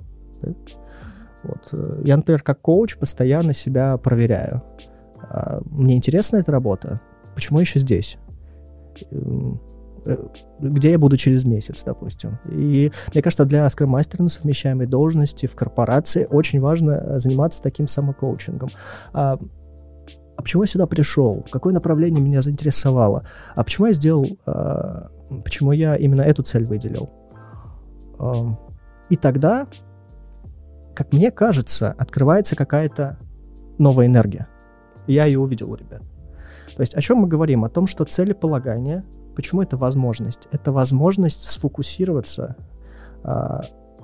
Вот. 1.42 1.68
э, 1.72 2.02
Я, 2.04 2.16
например, 2.16 2.42
как 2.42 2.60
коуч 2.60 2.96
постоянно 2.96 3.52
себя 3.54 3.96
проверяю. 3.98 4.62
А, 5.22 5.60
Мне 5.70 5.96
интересна 5.96 6.38
эта 6.38 6.50
работа? 6.52 7.00
Почему 7.34 7.58
я 7.58 7.62
еще 7.62 7.78
здесь? 7.78 8.18
Э, 10.06 10.16
Где 10.60 10.92
я 10.92 10.98
буду 10.98 11.16
через 11.16 11.44
месяц, 11.44 11.82
допустим? 11.84 12.38
И 12.50 12.92
мне 13.12 13.22
кажется, 13.22 13.44
для 13.44 13.68
скроммастера 13.70 14.22
на 14.22 14.28
совмещаемой 14.28 14.86
должности 14.86 15.46
в 15.46 15.54
корпорации 15.54 16.26
очень 16.30 16.60
важно 16.60 16.92
э, 16.92 17.18
заниматься 17.18 17.62
таким 17.62 17.88
самокоучингом. 17.88 18.70
А, 19.12 19.38
а 20.36 20.42
почему 20.42 20.62
я 20.62 20.68
сюда 20.68 20.86
пришел? 20.86 21.44
Какое 21.50 21.74
направление 21.74 22.22
меня 22.22 22.40
заинтересовало? 22.40 23.26
А 23.54 23.62
почему 23.62 23.88
я 23.88 23.92
сделал, 23.92 24.26
а, 24.46 25.10
почему 25.44 25.72
я 25.72 25.96
именно 25.96 26.22
эту 26.22 26.42
цель 26.42 26.64
выделил? 26.64 27.10
Ам, 28.18 28.58
И 29.10 29.16
тогда, 29.16 29.66
как 30.94 31.12
мне 31.12 31.30
кажется, 31.30 31.94
открывается 31.98 32.56
какая-то 32.56 33.18
новая 33.78 34.06
энергия. 34.06 34.46
Я 35.06 35.24
ее 35.24 35.40
увидел 35.40 35.74
ребят. 35.74 36.02
То 36.76 36.82
есть 36.82 36.94
о 36.94 37.00
чем 37.00 37.18
мы 37.18 37.28
говорим? 37.28 37.64
О 37.64 37.68
том, 37.68 37.86
что 37.86 38.04
целеполагание, 38.04 39.04
почему 39.34 39.62
это 39.62 39.76
возможность? 39.76 40.48
Это 40.52 40.72
возможность 40.72 41.48
сфокусироваться 41.50 42.56
а, 43.22 43.62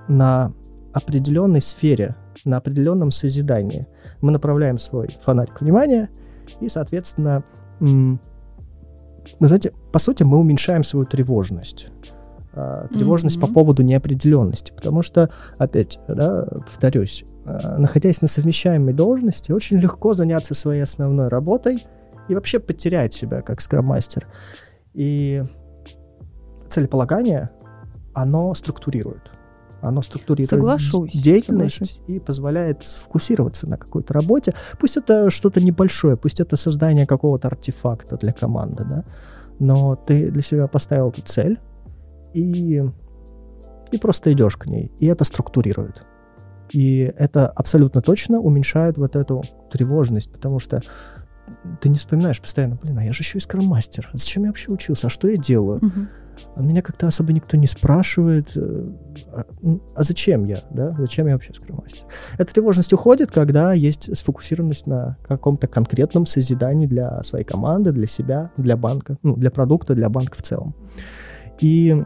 на 0.08 0.52
определенной 0.92 1.60
сфере, 1.60 2.16
на 2.44 2.56
определенном 2.58 3.10
созидании. 3.10 3.86
Мы 4.20 4.32
направляем 4.32 4.78
свой 4.78 5.16
фонарик 5.22 5.60
внимания, 5.60 6.08
и, 6.60 6.68
соответственно, 6.68 7.44
м, 7.80 8.20
вы 9.40 9.48
знаете, 9.48 9.72
по 9.92 9.98
сути, 9.98 10.22
мы 10.22 10.38
уменьшаем 10.38 10.84
свою 10.84 11.04
тревожность. 11.06 11.90
А, 12.54 12.86
Тревожность 12.88 13.38
по 13.38 13.46
Мгм. 13.46 13.54
поводу 13.54 13.82
неопределенности. 13.82 14.72
Потому 14.74 15.02
что, 15.02 15.28
опять, 15.58 15.98
да, 16.08 16.44
повторюсь, 16.64 17.24
а, 17.44 17.76
находясь 17.76 18.22
на 18.22 18.28
совмещаемой 18.28 18.94
должности, 18.94 19.52
очень 19.52 19.76
легко 19.78 20.14
заняться 20.14 20.54
своей 20.54 20.80
основной 20.82 21.28
работой 21.28 21.86
и 22.28 22.34
вообще 22.34 22.58
потерять 22.58 23.12
себя 23.12 23.42
как 23.42 23.60
скрам-мастер. 23.60 24.24
И 24.96 25.44
целеполагание, 26.70 27.50
оно 28.14 28.54
структурирует. 28.54 29.30
Оно 29.82 30.00
структурирует 30.00 30.48
Соглашусь, 30.48 31.12
деятельность 31.12 31.76
соглашусь. 31.76 32.02
и 32.08 32.18
позволяет 32.18 32.84
сфокусироваться 32.84 33.68
на 33.68 33.76
какой-то 33.76 34.14
работе. 34.14 34.54
Пусть 34.80 34.96
это 34.96 35.28
что-то 35.28 35.60
небольшое, 35.60 36.16
пусть 36.16 36.40
это 36.40 36.56
создание 36.56 37.06
какого-то 37.06 37.48
артефакта 37.48 38.16
для 38.16 38.32
команды, 38.32 38.84
да, 38.84 39.04
но 39.58 39.94
ты 39.94 40.30
для 40.30 40.42
себя 40.42 40.66
поставил 40.66 41.10
эту 41.10 41.20
цель 41.20 41.60
и, 42.32 42.82
и 43.92 43.98
просто 43.98 44.32
идешь 44.32 44.56
к 44.56 44.64
ней, 44.64 44.90
и 44.98 45.06
это 45.06 45.24
структурирует. 45.24 46.06
И 46.70 47.00
это 47.16 47.46
абсолютно 47.46 48.00
точно 48.00 48.40
уменьшает 48.40 48.96
вот 48.96 49.14
эту 49.14 49.42
тревожность, 49.70 50.32
потому 50.32 50.58
что 50.58 50.82
ты 51.80 51.88
не 51.88 51.96
вспоминаешь 51.96 52.40
постоянно, 52.40 52.76
блин, 52.76 52.98
а 52.98 53.04
я 53.04 53.12
же 53.12 53.20
еще 53.20 53.38
и 53.38 53.40
скрам-мастер. 53.40 54.10
Зачем 54.12 54.44
я 54.44 54.50
вообще 54.50 54.70
учился? 54.70 55.06
А 55.06 55.10
что 55.10 55.28
я 55.28 55.36
делаю? 55.36 55.80
А 56.54 56.60
меня 56.62 56.82
как-то 56.82 57.06
особо 57.06 57.32
никто 57.32 57.56
не 57.56 57.66
спрашивает, 57.66 58.52
э, 58.56 58.90
а, 59.32 59.46
а 59.94 60.02
зачем 60.02 60.44
я, 60.44 60.60
да? 60.70 60.90
Зачем 60.98 61.26
я 61.26 61.32
вообще 61.32 61.54
скромастер? 61.54 62.06
Эта 62.36 62.52
тревожность 62.52 62.92
уходит, 62.92 63.30
когда 63.30 63.72
есть 63.72 64.14
сфокусированность 64.16 64.86
на 64.86 65.16
каком-то 65.26 65.66
конкретном 65.66 66.26
созидании 66.26 66.86
для 66.86 67.22
своей 67.22 67.44
команды, 67.44 67.92
для 67.92 68.06
себя, 68.06 68.50
для 68.56 68.76
банка, 68.76 69.16
ну, 69.22 69.36
для 69.36 69.50
продукта, 69.50 69.94
для 69.94 70.08
банка 70.08 70.36
в 70.36 70.42
целом. 70.42 70.74
И 71.58 72.04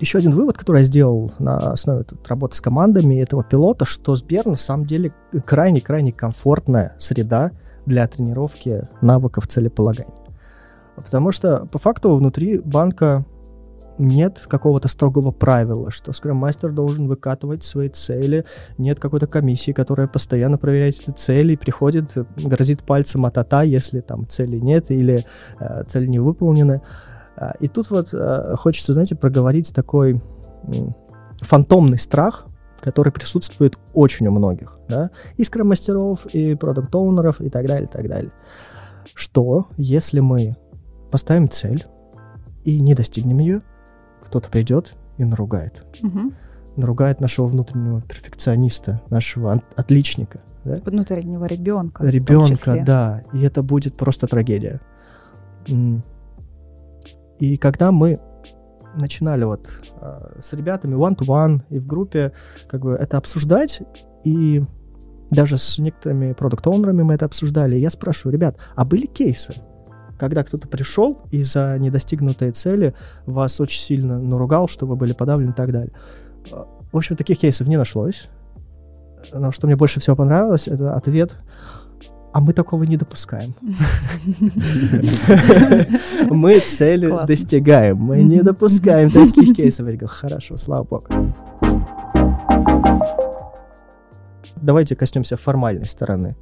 еще 0.00 0.18
один 0.18 0.32
вывод, 0.32 0.56
который 0.56 0.78
я 0.78 0.84
сделал 0.84 1.32
на 1.38 1.72
основе 1.72 2.04
тут 2.04 2.26
работы 2.28 2.56
с 2.56 2.60
командами 2.60 3.20
этого 3.20 3.44
пилота, 3.44 3.84
что 3.84 4.16
Сбер 4.16 4.46
на 4.46 4.56
самом 4.56 4.86
деле 4.86 5.12
крайне-крайне 5.44 6.12
комфортная 6.12 6.96
среда 6.98 7.52
для 7.86 8.06
тренировки 8.06 8.88
навыков 9.00 9.46
целеполагания. 9.46 10.14
Потому 10.96 11.32
что 11.32 11.66
по 11.66 11.78
факту 11.78 12.14
внутри 12.16 12.58
банка 12.58 13.24
нет 13.98 14.46
какого-то 14.48 14.88
строгого 14.88 15.30
правила, 15.30 15.90
что 15.90 16.12
скрам-мастер 16.12 16.72
должен 16.72 17.06
выкатывать 17.06 17.64
свои 17.64 17.88
цели, 17.90 18.46
нет 18.78 18.98
какой-то 18.98 19.26
комиссии, 19.26 19.72
которая 19.72 20.08
постоянно 20.08 20.56
проверяет 20.56 21.00
эти 21.00 21.10
цели, 21.10 21.56
приходит, 21.56 22.16
грозит 22.36 22.82
пальцем 22.82 23.26
от 23.26 23.36
ата, 23.38 23.62
если 23.62 24.00
там 24.00 24.26
цели 24.26 24.58
нет 24.58 24.90
или 24.90 25.26
э, 25.58 25.84
цели 25.86 26.06
не 26.06 26.18
выполнены. 26.18 26.80
И 27.58 27.68
тут 27.68 27.90
вот 27.90 28.12
э, 28.12 28.54
хочется, 28.56 28.92
знаете, 28.92 29.14
проговорить 29.14 29.74
такой 29.74 30.20
фантомный 31.40 31.98
страх, 31.98 32.46
который 32.80 33.12
присутствует 33.12 33.78
очень 33.94 34.26
у 34.26 34.30
многих, 34.30 34.78
да, 34.88 35.10
и 35.36 35.44
скрам-мастеров, 35.44 36.26
и 36.26 36.54
продукт-оунеров, 36.54 37.40
и 37.40 37.48
так 37.48 37.66
далее, 37.66 37.86
и 37.86 37.90
так 37.90 38.08
далее. 38.08 38.30
Что, 39.14 39.68
если 39.76 40.20
мы 40.20 40.56
поставим 41.10 41.48
цель 41.48 41.86
и 42.64 42.80
не 42.80 42.94
достигнем 42.94 43.38
ее, 43.38 43.62
кто-то 44.24 44.48
придет 44.48 44.94
и 45.18 45.24
наругает. 45.24 45.84
Мгм. 46.00 46.34
Наругает 46.76 47.20
нашего 47.20 47.46
внутреннего 47.46 48.00
перфекциониста, 48.02 49.02
нашего 49.10 49.60
отличника. 49.76 50.40
Да? 50.64 50.76
Внутреннего 50.84 51.44
ребенка. 51.46 52.04
Ребенка, 52.06 52.82
да. 52.86 53.22
И 53.32 53.40
это 53.40 53.62
будет 53.62 53.96
просто 53.96 54.26
трагедия. 54.26 54.80
И 57.40 57.56
когда 57.56 57.90
мы 57.90 58.20
начинали 58.94 59.44
вот 59.44 59.70
а, 60.00 60.36
с 60.40 60.52
ребятами 60.52 60.94
one-to-one 60.94 61.62
и 61.70 61.78
в 61.78 61.86
группе 61.86 62.32
как 62.68 62.82
бы 62.82 62.92
это 62.92 63.16
обсуждать, 63.16 63.80
и 64.24 64.62
даже 65.30 65.58
с 65.58 65.78
некоторыми 65.78 66.32
продукт-оунерами 66.32 67.02
мы 67.02 67.14
это 67.14 67.24
обсуждали, 67.24 67.76
я 67.76 67.90
спрашиваю, 67.90 68.34
ребят, 68.34 68.56
а 68.74 68.84
были 68.84 69.06
кейсы, 69.06 69.54
когда 70.18 70.44
кто-то 70.44 70.68
пришел 70.68 71.18
и 71.30 71.42
за 71.42 71.78
недостигнутые 71.78 72.52
цели 72.52 72.94
вас 73.26 73.58
очень 73.60 73.80
сильно 73.80 74.18
наругал, 74.18 74.68
что 74.68 74.86
вы 74.86 74.96
были 74.96 75.12
подавлены 75.12 75.50
и 75.50 75.54
так 75.54 75.72
далее. 75.72 75.92
А, 76.52 76.66
В 76.92 76.96
общем, 76.96 77.16
таких 77.16 77.38
кейсов 77.38 77.68
не 77.68 77.78
нашлось. 77.78 78.28
Но 79.32 79.52
что 79.52 79.66
мне 79.66 79.76
больше 79.76 80.00
всего 80.00 80.16
понравилось, 80.16 80.66
это 80.66 80.94
ответ 80.94 81.36
а 82.32 82.40
мы 82.40 82.52
такого 82.52 82.84
не 82.84 82.96
допускаем. 82.96 83.54
Мы 86.30 86.60
цели 86.60 87.26
достигаем, 87.26 87.96
мы 87.96 88.22
не 88.22 88.42
допускаем 88.42 89.10
таких 89.10 89.56
кейсов. 89.56 89.86
Я 89.86 89.92
говорю, 89.92 90.08
хорошо, 90.08 90.56
слава 90.56 90.84
богу. 90.84 91.06
Давайте 94.56 94.94
коснемся 94.94 95.36
формальной 95.36 95.86
стороны, 95.86 96.36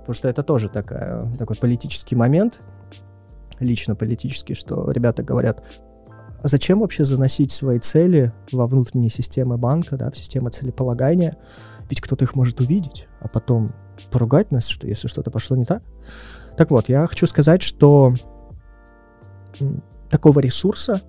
потому 0.00 0.14
что 0.14 0.28
это 0.28 0.42
тоже 0.42 0.68
такая, 0.68 1.28
такой 1.38 1.56
политический 1.56 2.16
момент, 2.16 2.60
лично 3.60 3.94
политический, 3.94 4.54
что 4.54 4.90
ребята 4.90 5.22
говорят, 5.22 5.62
а 6.42 6.48
зачем 6.48 6.80
вообще 6.80 7.04
заносить 7.04 7.52
свои 7.52 7.78
цели 7.78 8.32
во 8.50 8.66
внутренние 8.66 9.10
системы 9.10 9.58
банка, 9.58 9.96
да, 9.96 10.10
в 10.10 10.16
систему 10.16 10.50
целеполагания, 10.50 11.36
ведь 11.88 12.00
кто-то 12.00 12.24
их 12.24 12.34
может 12.34 12.60
увидеть, 12.60 13.08
а 13.20 13.28
потом 13.28 13.70
поругать 14.10 14.50
нас, 14.50 14.66
что 14.66 14.86
если 14.86 15.08
что-то 15.08 15.30
пошло 15.30 15.56
не 15.56 15.64
так. 15.64 15.82
Так 16.56 16.70
вот, 16.70 16.88
я 16.88 17.06
хочу 17.06 17.26
сказать, 17.26 17.62
что 17.62 18.14
такого 20.10 20.40
ресурса, 20.40 21.02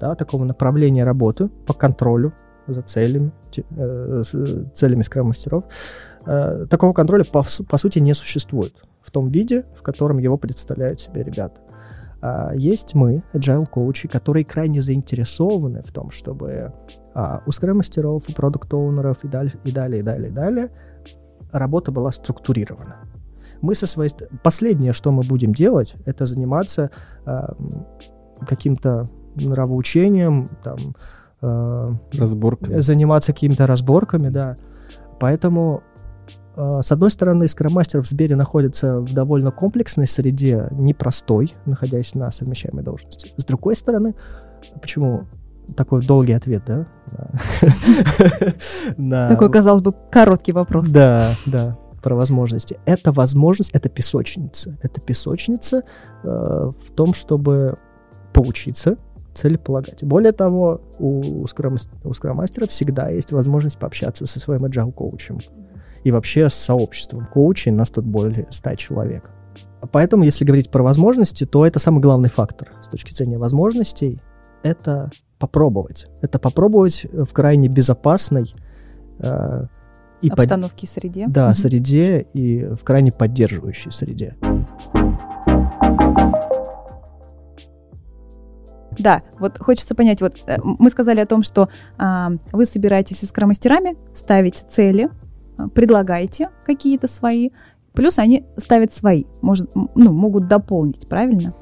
да, 0.00 0.14
такого 0.14 0.44
направления 0.44 1.04
работы 1.04 1.48
по 1.48 1.74
контролю 1.74 2.32
за 2.66 2.82
целями, 2.82 3.32
э, 3.56 4.22
с- 4.24 4.70
целями 4.74 5.02
скрам-мастеров, 5.02 5.64
э, 6.26 6.66
такого 6.68 6.92
контроля 6.92 7.24
по, 7.24 7.44
по 7.68 7.78
сути 7.78 7.98
не 7.98 8.14
существует 8.14 8.74
в 9.02 9.10
том 9.10 9.28
виде, 9.30 9.64
в 9.74 9.82
котором 9.82 10.18
его 10.18 10.36
представляют 10.36 11.00
себе 11.00 11.22
ребята. 11.22 11.60
А, 12.20 12.52
есть 12.54 12.94
мы, 12.94 13.22
agile 13.32 13.66
коучи, 13.66 14.08
которые 14.08 14.44
крайне 14.44 14.80
заинтересованы 14.80 15.82
в 15.82 15.92
том, 15.92 16.10
чтобы 16.10 16.72
а, 17.14 17.42
у 17.46 17.52
скрам-мастеров, 17.52 18.24
у 18.28 18.32
продукт-оунеров 18.32 19.24
и 19.24 19.28
далее, 19.28 19.52
и 19.64 19.72
далее, 19.72 20.00
и 20.00 20.02
далее, 20.02 20.30
и 20.30 20.32
далее 20.32 20.70
работа 21.52 21.92
была 21.92 22.10
структурирована. 22.12 22.96
Мы 23.60 23.74
со 23.74 23.86
своей... 23.86 24.10
Последнее, 24.42 24.92
что 24.92 25.10
мы 25.10 25.22
будем 25.22 25.52
делать, 25.52 25.96
это 26.04 26.26
заниматься 26.26 26.90
а, 27.24 27.54
каким-то 28.46 29.08
нравоучением, 29.34 30.48
там, 30.62 30.94
а, 31.40 31.94
Разборка. 32.12 32.82
заниматься 32.82 33.32
какими-то 33.32 33.66
разборками, 33.66 34.28
да. 34.28 34.56
Поэтому, 35.20 35.82
с 36.58 36.90
одной 36.90 37.10
стороны, 37.10 37.46
скромастер 37.48 38.02
в 38.02 38.06
Сбере 38.06 38.34
находится 38.34 39.00
в 39.00 39.12
довольно 39.12 39.50
комплексной 39.50 40.06
среде, 40.06 40.68
непростой, 40.72 41.54
находясь 41.66 42.14
на 42.14 42.32
совмещаемой 42.32 42.82
должности. 42.82 43.32
С 43.36 43.44
другой 43.44 43.76
стороны, 43.76 44.14
почему 44.80 45.24
такой 45.76 46.04
долгий 46.04 46.32
ответ, 46.32 46.62
да? 46.66 46.86
Такой, 49.28 49.50
казалось 49.50 49.82
бы, 49.82 49.94
короткий 50.10 50.52
вопрос. 50.52 50.86
да, 50.88 51.34
да, 51.46 51.78
про 52.02 52.14
возможности. 52.14 52.78
Это 52.86 53.12
возможность, 53.12 53.70
это 53.72 53.88
песочница. 53.88 54.76
Это 54.82 55.00
песочница 55.00 55.82
э, 56.22 56.26
в 56.26 56.90
том, 56.94 57.14
чтобы 57.14 57.76
поучиться 58.32 58.96
целеполагать. 59.34 60.02
Более 60.02 60.32
того, 60.32 60.80
у, 60.98 61.44
скрам- 61.44 61.76
у 62.04 62.12
скромастера 62.12 62.66
всегда 62.66 63.08
есть 63.08 63.30
возможность 63.32 63.78
пообщаться 63.78 64.26
со 64.26 64.40
своим 64.40 64.64
agile 64.64 64.92
коучем 64.92 65.38
и 66.04 66.10
вообще 66.10 66.48
с 66.48 66.54
сообществом 66.54 67.26
коучей, 67.26 67.72
нас 67.72 67.90
тут 67.90 68.04
более 68.04 68.46
100 68.50 68.74
человек. 68.76 69.30
Поэтому, 69.92 70.24
если 70.24 70.44
говорить 70.44 70.70
про 70.70 70.82
возможности, 70.82 71.44
то 71.44 71.64
это 71.66 71.78
самый 71.78 72.00
главный 72.00 72.28
фактор 72.28 72.68
с 72.84 72.88
точки 72.88 73.12
зрения 73.12 73.38
возможностей. 73.38 74.20
Это 74.62 75.10
попробовать. 75.38 76.06
Это 76.20 76.38
попробовать 76.38 77.06
в 77.12 77.32
крайне 77.32 77.68
безопасной 77.68 78.52
э, 79.20 79.64
и 80.20 80.30
под- 80.30 80.40
Обстановки 80.40 80.84
и 80.84 80.88
среде. 80.88 81.26
да, 81.28 81.46
Мгм. 81.46 81.54
среде 81.54 82.26
и 82.34 82.64
в 82.64 82.82
крайне 82.82 83.12
поддерживающей 83.12 83.92
среде. 83.92 84.34
Да, 88.98 89.22
вот 89.38 89.58
хочется 89.58 89.94
понять, 89.94 90.20
вот 90.20 90.34
э, 90.48 90.56
мы 90.62 90.90
сказали 90.90 91.20
о 91.20 91.26
том, 91.26 91.44
что 91.44 91.68
а, 91.98 92.32
вы 92.50 92.64
собираетесь 92.64 93.20
с 93.20 93.28
скромастерами, 93.28 93.96
ставите 94.12 94.64
цели, 94.68 95.08
предлагаете 95.74 96.50
какие-то 96.64 97.08
свои, 97.08 97.50
плюс 97.92 98.18
они 98.18 98.44
ставят 98.56 98.92
свои, 98.92 99.24
может, 99.42 99.70
ну, 99.74 100.12
могут 100.12 100.46
дополнить, 100.46 101.08
правильно? 101.08 101.54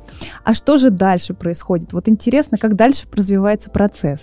А 0.44 0.54
что 0.54 0.76
же 0.76 0.90
дальше 0.90 1.34
происходит? 1.34 1.92
Вот 1.92 2.08
интересно, 2.08 2.58
как 2.58 2.74
дальше 2.76 3.06
развивается 3.12 3.70
процесс. 3.70 4.20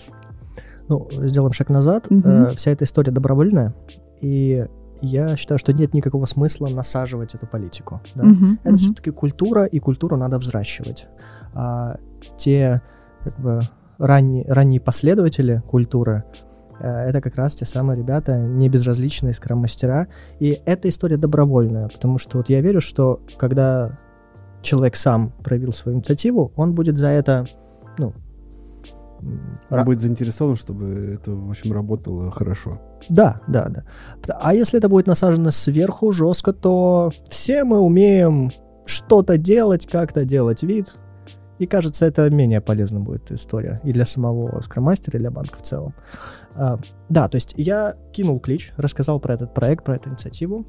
Ну, 0.88 1.08
сделаем 1.12 1.54
шаг 1.54 1.70
назад. 1.70 2.10
Мгм. 2.12 2.30
Э, 2.30 2.56
вся 2.56 2.72
эта 2.72 2.84
история 2.86 3.12
добровольная, 3.12 3.74
и 4.22 4.68
я 5.02 5.36
считаю, 5.38 5.58
что 5.58 5.74
нет 5.74 5.94
никакого 5.94 6.26
смысла 6.26 6.68
насаживать 6.68 7.36
эту 7.36 7.48
политику. 7.48 8.02
да. 8.16 8.24
Мгм, 8.24 8.60
Это 8.64 8.70
мгм. 8.70 8.78
все-таки 8.78 9.12
культура, 9.12 9.66
и 9.66 9.80
культуру 9.80 10.16
надо 10.18 10.38
взращивать. 10.38 11.08
А 11.54 11.98
те 12.38 12.82
как 13.24 13.40
бы 13.40 13.62
ранние, 13.98 14.46
ранние 14.48 14.80
последователи 14.80 15.62
культуры, 15.68 16.24
это 16.88 17.22
как 17.22 17.36
раз 17.36 17.56
те 17.56 17.66
самые 17.66 17.98
ребята, 17.98 18.38
не 18.38 18.70
безразличные 18.70 19.34
скрам-мастера. 19.34 20.08
И 20.40 20.62
эта 20.66 20.90
история 20.90 21.18
добровольная, 21.18 21.88
потому 21.88 22.18
что 22.18 22.38
вот 22.38 22.50
я 22.50 22.62
верю, 22.62 22.82
что 22.82 23.22
когда 23.38 23.98
человек 24.62 24.96
сам 24.96 25.32
проявил 25.44 25.74
свою 25.74 25.98
инициативу, 25.98 26.52
он 26.56 26.74
будет 26.74 26.98
за 26.98 27.08
это, 27.08 27.46
ну, 27.98 28.14
Он 29.70 29.80
ра- 29.80 29.86
будет 29.86 30.02
заинтересован, 30.02 30.56
чтобы 30.56 31.14
это, 31.14 31.32
в 31.32 31.50
общем, 31.50 31.72
работало 31.74 32.32
хорошо. 32.32 32.80
да, 33.10 33.40
да, 33.48 33.70
да. 33.70 33.84
А 34.42 34.54
если 34.54 34.80
это 34.80 34.90
будет 34.90 35.08
насажено 35.08 35.52
сверху 35.52 36.12
жестко, 36.12 36.54
то 36.54 37.12
все 37.30 37.64
мы 37.64 37.80
умеем 37.80 38.52
что-то 38.86 39.38
делать, 39.38 39.86
как-то 39.88 40.26
делать 40.26 40.64
вид. 40.64 40.94
И 41.60 41.68
кажется, 41.68 42.06
это 42.06 42.30
менее 42.30 42.62
полезно 42.62 43.00
будет 43.00 43.32
история 43.32 43.80
и 43.84 43.94
для 43.94 44.06
самого 44.06 44.60
скромастера, 44.62 45.18
и 45.18 45.20
для 45.20 45.32
банка 45.32 45.58
в 45.58 45.62
целом. 45.62 45.94
А, 46.56 46.80
да, 47.10 47.28
то 47.28 47.36
есть 47.36 47.54
я 47.58 47.96
кинул 48.12 48.40
клич, 48.40 48.74
рассказал 48.78 49.20
про 49.20 49.36
этот 49.36 49.54
проект, 49.54 49.86
про 49.86 49.96
эту 49.96 50.10
инициативу. 50.10 50.66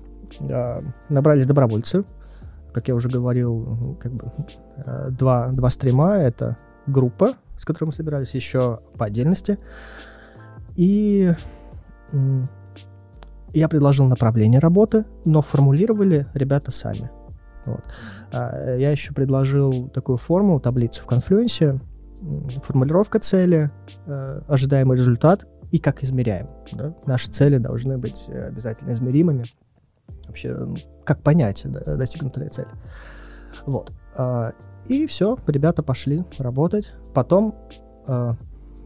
А, 0.51 0.83
набрались 1.09 1.47
добровольцы. 1.47 2.05
Как 2.73 2.89
я 2.89 2.95
уже 2.95 3.09
говорил, 3.09 3.97
как 4.01 4.13
бы 4.13 4.33
э, 4.85 5.11
два, 5.11 5.49
два 5.53 5.71
стрима— 5.71 6.17
это 6.19 6.57
группа, 6.89 7.35
с 7.57 7.65
которой 7.65 7.85
мы 7.85 7.93
собирались, 7.93 8.35
еще 8.35 8.81
по 8.99 9.07
отдельности. 9.07 9.59
И 10.75 11.33
я 13.53 13.69
предложил 13.69 14.07
направление 14.07 14.59
работы, 14.59 15.05
но 15.25 15.41
формулировали 15.41 16.27
ребята 16.35 16.73
сами. 16.73 17.11
Вот. 17.67 17.83
А, 18.33 18.77
Я 18.77 18.91
еще 18.91 19.13
предложил 19.13 19.89
такую 19.89 20.19
форму, 20.19 20.61
таблицу 20.61 21.03
в 21.03 21.07
конфлюенсе, 21.07 21.81
формулировка 22.63 23.19
цели, 23.19 23.71
э, 24.07 24.41
ожидаемый 24.49 24.97
результат 24.97 25.47
и 25.71 25.79
как 25.79 26.03
измеряем. 26.03 26.49
да. 26.73 26.95
Наши 27.07 27.31
цели 27.31 27.59
должны 27.59 27.99
быть 27.99 28.25
э, 28.29 28.49
обязательно 28.49 28.93
измеримыми. 28.93 29.45
Вообще, 30.27 30.57
как 31.05 31.21
понять, 31.21 31.63
да, 31.65 31.97
достигнута 31.97 32.41
ли 32.41 32.49
цель. 32.49 32.69
Вот. 33.67 33.93
А, 34.17 34.53
и 34.89 35.07
все, 35.07 35.39
ребята 35.47 35.83
пошли 35.83 36.25
работать. 36.39 36.93
Потом... 37.15 37.55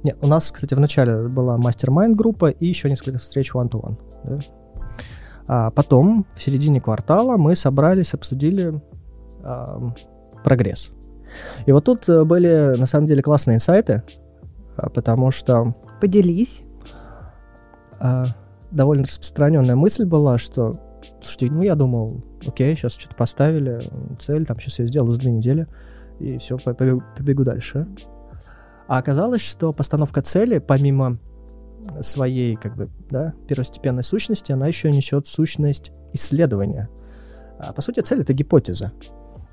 нет, 0.04 0.16
у 0.20 0.26
нас, 0.26 0.50
кстати, 0.50 0.74
в 0.74 0.80
начале 0.80 1.28
была 1.28 1.56
мастер-майнд 1.56 2.16
группа 2.16 2.50
и 2.50 2.66
еще 2.66 2.88
несколько 2.88 3.18
встреч 3.18 3.52
one-to-one. 3.52 3.96
да. 4.24 4.38
А 5.48 5.70
потом, 5.70 6.26
в 6.36 6.42
середине 6.42 6.80
квартала, 6.80 7.38
мы 7.38 7.56
собрались, 7.56 8.12
обсудили 8.12 8.80
ам, 9.42 9.94
прогресс. 10.44 10.92
И 11.64 11.72
вот 11.72 11.84
тут 11.84 12.06
э, 12.08 12.24
были, 12.24 12.74
на 12.78 12.86
самом 12.86 13.06
деле, 13.06 13.22
классные 13.22 13.56
инсайты, 13.56 14.02
а, 14.76 14.90
потому 14.90 15.30
что 15.30 15.74
Поделись. 16.00 16.62
а, 17.98 18.26
довольно 18.70 19.04
распространенная 19.04 19.74
мысль 19.74 20.04
была, 20.04 20.36
что, 20.36 20.74
слушайте, 21.22 21.50
ну 21.50 21.62
я 21.62 21.74
думал, 21.74 22.22
окей, 22.46 22.76
сейчас 22.76 22.92
что-то 22.92 23.14
поставили, 23.14 23.80
цель, 24.18 24.46
там 24.46 24.60
сейчас 24.60 24.78
я 24.80 24.86
сделаю 24.86 25.12
за 25.12 25.20
две 25.20 25.32
недели, 25.32 25.66
и 26.20 26.38
все, 26.38 26.58
побегу, 26.58 27.02
побегу 27.16 27.44
дальше. 27.44 27.86
А 28.86 28.98
оказалось, 28.98 29.42
что 29.42 29.72
постановка 29.72 30.22
цели, 30.22 30.58
помимо 30.58 31.18
своей, 32.00 32.56
как 32.56 32.76
бы, 32.76 32.88
да, 33.10 33.34
первостепенной 33.46 34.04
сущности, 34.04 34.52
она 34.52 34.66
еще 34.66 34.90
несет 34.90 35.26
сущность 35.26 35.92
исследования. 36.12 36.88
А, 37.58 37.72
по 37.72 37.82
сути, 37.82 38.00
цель— 38.00 38.20
это 38.22 38.32
гипотеза. 38.32 38.92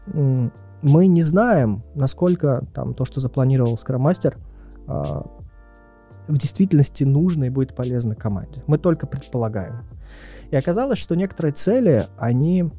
Мы 0.06 1.08
не 1.08 1.24
знаем, 1.24 1.84
насколько 1.96 2.66
там 2.74 2.94
то, 2.94 3.06
что 3.06 3.20
запланировал 3.20 3.78
Скромастер, 3.78 4.38
а, 4.88 5.26
в 6.28 6.38
действительности 6.38 7.04
нужно 7.04 7.46
и 7.46 7.50
будет 7.50 7.76
полезно 7.76 8.16
команде. 8.16 8.64
Мы 8.68 8.78
только 8.78 9.08
предполагаем. 9.08 9.86
И 10.52 10.56
оказалось, 10.56 11.00
что 11.00 11.16
некоторые 11.16 11.54
цели, 11.54 12.08
они 12.18 12.70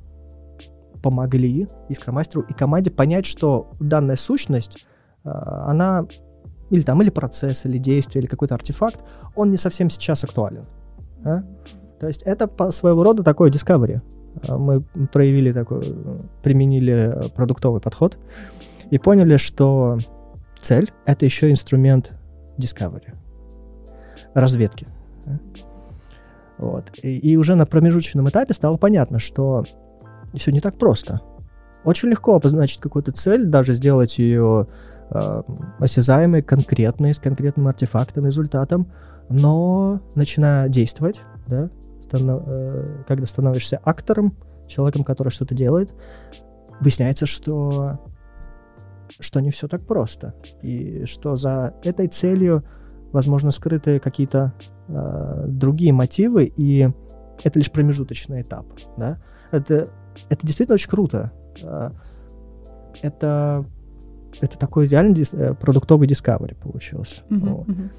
помогли 1.02 1.68
и 1.88 1.94
скромастеру, 1.94 2.42
и 2.42 2.52
команде 2.52 2.90
понять, 2.90 3.26
что 3.26 3.70
данная 3.78 4.16
сущность, 4.16 4.86
а, 5.24 5.70
она 5.70 6.06
или 6.70 6.82
там, 6.82 7.02
или 7.02 7.10
процесс, 7.10 7.64
или 7.64 7.78
действие, 7.78 8.22
или 8.22 8.28
какой-то 8.28 8.54
артефакт, 8.54 9.04
он 9.34 9.50
не 9.50 9.56
совсем 9.56 9.90
сейчас 9.90 10.24
актуален. 10.24 10.64
а? 11.24 11.42
То 12.00 12.08
есть 12.08 12.22
это 12.22 12.50
своего 12.70 13.02
рода 13.02 13.22
такое 13.22 13.50
discovery. 13.50 14.00
А, 14.48 14.58
Мы 14.58 14.82
проявили 15.12 15.52
такой, 15.52 15.82
применили 16.42 16.92
э, 16.92 17.28
продуктовый 17.30 17.80
подход 17.80 18.18
и 18.90 18.98
поняли, 18.98 19.36
что 19.36 19.98
цель— 20.60 20.90
это 21.06 21.24
еще 21.24 21.50
инструмент 21.50 22.12
discovery, 22.58 23.14
разведки. 24.34 24.86
да. 25.24 25.38
Вот. 26.58 26.90
И, 27.02 27.18
и 27.18 27.36
уже 27.36 27.54
на 27.54 27.66
промежуточном 27.66 28.28
этапе 28.28 28.54
стало 28.54 28.76
понятно, 28.76 29.18
что 29.18 29.64
все 30.34 30.52
не 30.52 30.60
так 30.60 30.78
просто. 30.78 31.20
Очень 31.84 32.08
легко 32.08 32.34
обозначить 32.34 32.80
какую-то 32.80 33.12
цель, 33.12 33.44
даже 33.44 33.72
сделать 33.74 34.18
ее 34.18 34.66
э, 35.10 35.42
осязаемой, 35.78 36.42
конкретной, 36.42 37.14
с 37.14 37.18
конкретным 37.18 37.68
артефактом, 37.68 38.26
результатом, 38.26 38.92
но 39.28 40.00
начиная 40.14 40.68
действовать, 40.68 41.20
да, 41.46 41.70
станов- 42.00 42.44
э, 42.46 43.04
когда 43.08 43.26
становишься 43.26 43.80
актором, 43.84 44.36
человеком, 44.68 45.04
который 45.04 45.30
что-то 45.30 45.54
делает, 45.54 45.94
выясняется, 46.80 47.26
что 47.26 48.00
что 49.20 49.40
не 49.40 49.50
все 49.50 49.68
так 49.68 49.86
просто, 49.86 50.34
и 50.62 51.04
что 51.04 51.36
за 51.36 51.74
этой 51.84 52.08
целью, 52.08 52.64
возможно, 53.12 53.52
скрыты 53.52 54.00
какие-то 54.00 54.52
э, 54.88 55.44
другие 55.46 55.92
мотивы, 55.92 56.52
и 56.56 56.88
это 57.44 57.58
лишь 57.58 57.70
промежуточный 57.70 58.42
этап, 58.42 58.66
да. 58.96 59.18
Это, 59.52 59.90
это 60.28 60.46
действительно 60.46 60.74
очень 60.74 60.90
круто. 60.90 61.30
Э, 61.62 61.90
Это, 63.02 63.64
это 64.40 64.58
такой 64.58 64.88
реально 64.88 65.14
дис- 65.14 65.36
э, 65.36 65.54
продуктовый 65.54 66.08
discovery 66.08 66.54
получился. 66.56 67.22
Мгм, 67.28 67.54
Вот. 67.54 67.68
мгм. 67.68 67.90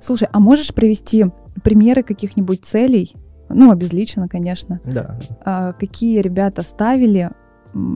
Слушай, 0.00 0.28
а 0.32 0.38
можешь 0.40 0.72
привести 0.74 1.26
примеры 1.62 2.02
каких-нибудь 2.02 2.64
целей? 2.64 3.14
Ну, 3.50 3.70
обезличенно, 3.70 4.28
конечно. 4.28 4.80
Да. 4.84 5.18
А, 5.44 5.72
какие 5.72 6.20
ребята 6.20 6.62
ставили 6.62 7.30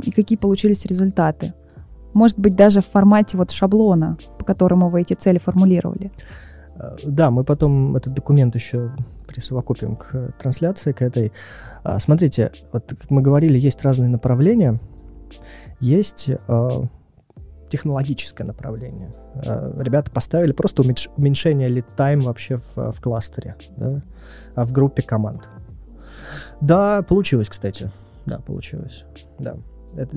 и 0.05 0.11
какие 0.11 0.37
получились 0.38 0.85
результаты? 0.87 1.55
Может 2.14 2.38
быть, 2.38 2.57
даже 2.57 2.81
в 2.83 2.87
формате 2.87 3.38
вот 3.38 3.51
шаблона, 3.51 4.18
по 4.38 4.44
которому 4.44 4.88
вы 4.90 5.01
эти 5.03 5.14
цели 5.14 5.38
формулировали. 5.38 6.11
Э, 6.77 6.96
Да, 7.05 7.31
мы 7.31 7.44
потом 7.44 7.96
этот 7.96 8.12
документ 8.14 8.55
еще 8.55 8.90
присовокупим 9.27 9.96
к 9.96 10.11
э, 10.14 10.31
трансляции, 10.38 10.92
к 10.92 11.01
этой. 11.01 11.33
А, 11.85 11.98
Смотрите, 11.98 12.53
вот 12.72 12.85
как 12.88 13.11
мы 13.11 13.22
говорили, 13.22 13.59
есть 13.59 13.83
разные 13.83 14.11
направления. 14.11 14.79
Есть 15.81 16.29
технологическое 17.72 18.46
направление. 18.46 19.12
Э, 19.35 19.72
Ребята 19.78 20.11
поставили 20.11 20.52
просто 20.52 20.82
уменьш- 20.82 21.11
уменьшение 21.16 21.68
lead 21.68 21.87
time 21.96 22.20
вообще 22.20 22.58
в, 22.58 22.92
в 22.92 23.00
кластере, 23.00 23.56
да, 23.76 24.02
а 24.54 24.64
в 24.64 24.72
группе 24.72 25.02
команд. 25.02 25.48
Да, 26.61 27.02
получилось, 27.02 27.48
кстати. 27.48 27.90
Да, 28.26 28.38
получилось. 28.38 29.04
Да. 29.38 29.56
Это, 29.96 30.16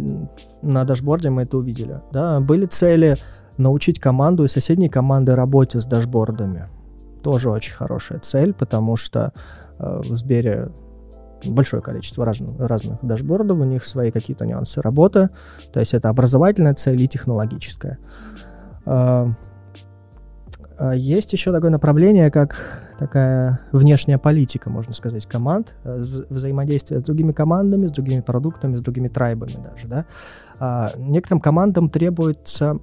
на 0.62 0.84
дашборде 0.84 1.30
мы 1.30 1.44
это 1.44 1.58
увидели. 1.58 2.02
Да, 2.12 2.40
были 2.40 2.66
цели 2.66 3.18
научить 3.58 4.00
команду 4.00 4.44
и 4.44 4.48
соседние 4.48 4.90
команды 4.90 5.36
работе 5.36 5.80
с 5.80 5.86
дашбордами. 5.86 6.68
Тоже 7.24 7.50
очень 7.50 7.74
хорошая 7.74 8.20
цель, 8.20 8.54
потому 8.54 8.98
что 8.98 9.32
э, 9.80 10.02
в 10.04 10.18
Сбере 10.18 10.72
большое 11.44 11.82
количество 11.82 12.26
разных, 12.26 12.60
разных 12.60 13.00
дашбордов, 13.02 13.60
у 13.60 13.64
них 13.64 13.86
свои 13.86 14.12
какие-то 14.12 14.46
нюансы 14.46 14.82
работы, 14.82 15.30
то 15.74 15.80
есть 15.80 15.94
это 15.94 16.10
образовательная 16.10 16.74
цель 16.74 17.02
и 17.02 17.08
технологическая. 17.08 17.98
А, 18.86 19.32
а 20.78 20.94
Есть 20.94 21.34
еще 21.34 21.52
такое 21.52 21.72
направление, 21.72 22.32
как 22.32 22.56
такая 22.98 23.60
внешняя 23.72 24.18
политика, 24.18 24.70
можно 24.70 24.94
сказать, 24.94 25.26
команд, 25.26 25.76
э, 25.84 26.00
вза- 26.00 26.26
взаимодействие 26.30 27.00
с 27.00 27.04
другими 27.04 27.32
командами, 27.32 27.88
с 27.88 27.92
другими 27.92 28.22
продуктами, 28.22 28.78
с 28.78 28.82
другими 28.82 29.08
трайбами 29.08 29.58
даже, 29.64 29.88
да. 29.88 30.06
А, 30.60 30.92
Некоторым 30.98 31.42
командам 31.42 31.90
требуется 31.90 32.80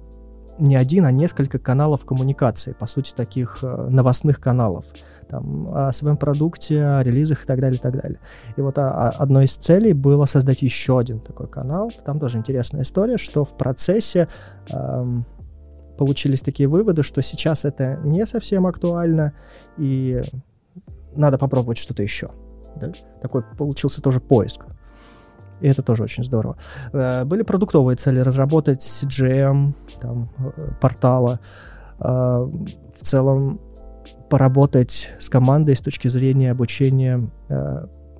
не 0.59 0.75
один, 0.75 1.05
а 1.05 1.11
несколько 1.11 1.59
каналов 1.59 2.05
коммуникации, 2.05 2.73
по 2.73 2.85
сути, 2.85 3.13
таких 3.13 3.59
э, 3.63 3.87
новостных 3.89 4.39
каналов, 4.39 4.85
там, 5.27 5.67
о 5.73 5.91
своем 5.93 6.17
продукте, 6.17 6.83
о 6.83 7.03
релизах 7.03 7.43
и 7.43 7.47
так 7.47 7.59
далее, 7.59 7.79
и 7.79 7.81
так 7.81 7.99
далее. 7.99 8.19
И 8.55 8.61
вот 8.61 8.77
а, 8.77 8.89
а, 8.91 9.09
одной 9.09 9.45
из 9.45 9.55
целей 9.55 9.93
было 9.93 10.25
создать 10.25 10.61
еще 10.61 10.99
один 10.99 11.19
такой 11.19 11.47
канал. 11.47 11.91
Там 12.05 12.19
тоже 12.19 12.37
интересная 12.37 12.83
история, 12.83 13.17
что 13.17 13.43
в 13.43 13.57
процессе 13.57 14.27
эм, 14.69 15.25
получились 15.97 16.41
такие 16.41 16.69
выводы, 16.69 17.03
что 17.03 17.21
сейчас 17.21 17.65
это 17.65 17.99
не 18.03 18.25
совсем 18.25 18.67
актуально, 18.67 19.33
и 19.77 20.21
надо 21.15 21.37
попробовать 21.37 21.77
что-то 21.77 22.03
еще. 22.03 22.29
да. 22.75 22.91
Такой 23.21 23.43
получился 23.57 24.01
тоже 24.01 24.19
поиск. 24.19 24.65
И 25.61 25.67
это 25.67 25.81
тоже 25.81 26.03
очень 26.03 26.23
здорово. 26.23 26.57
Э, 26.91 27.25
Были 27.25 27.43
продуктовые 27.43 27.95
цели 27.95 28.19
разработать 28.19 28.81
CGM, 28.81 29.73
там, 30.01 30.29
э, 30.37 30.71
портала, 30.81 31.39
э, 31.99 32.03
в 32.03 33.01
целом 33.01 33.59
поработать 34.29 35.11
с 35.19 35.29
командой 35.29 35.75
с 35.75 35.81
точки 35.81 36.07
зрения 36.07 36.51
обучения 36.51 37.21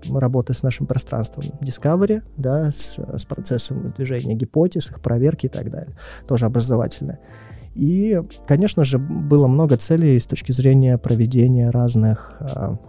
работы 0.10 0.54
с 0.54 0.62
нашим 0.64 0.86
пространством 0.86 1.46
Discovery, 1.62 2.22
да, 2.38 2.72
с, 2.72 3.00
с 3.00 3.26
процессом 3.26 3.82
выдвижения 3.82 4.36
гипотез, 4.36 4.90
их 4.90 5.02
проверки 5.02 5.48
и 5.48 5.50
так 5.50 5.72
далее. 5.72 5.96
Тоже 6.28 6.46
образовательное. 6.46 7.20
И, 7.74 8.22
конечно 8.46 8.84
же, 8.84 9.00
было 9.00 9.48
много 9.48 9.78
целей 9.78 10.20
с 10.20 10.26
точки 10.28 10.52
зрения 10.52 10.98
проведения 10.98 11.70
разных, 11.72 12.38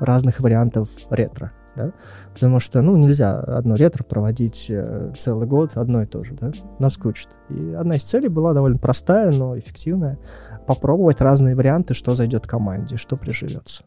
разных 0.00 0.40
вариантов 0.40 0.88
ретро. 1.09 1.52
Да? 1.76 1.92
Потому 2.32 2.60
что, 2.60 2.82
ну, 2.82 2.96
нельзя 2.96 3.40
одно 3.40 3.74
ретро 3.74 4.04
проводить 4.04 4.66
э, 4.68 5.12
целый 5.18 5.46
год 5.46 5.72
одно 5.76 6.02
и 6.02 6.06
то 6.06 6.22
же, 6.24 6.34
да? 6.34 6.52
Наскучит. 6.78 7.28
И 7.50 7.72
одна 7.72 7.96
из 7.96 8.02
целей 8.02 8.28
была 8.28 8.52
довольно 8.52 8.78
простая, 8.78 9.30
но 9.32 9.58
эффективная. 9.58 10.18
Попробовать 10.66 11.20
разные 11.20 11.54
варианты, 11.54 11.94
что 11.94 12.14
зайдет 12.14 12.46
команде, 12.46 12.96
что 12.96 13.16
приживется. 13.16 13.84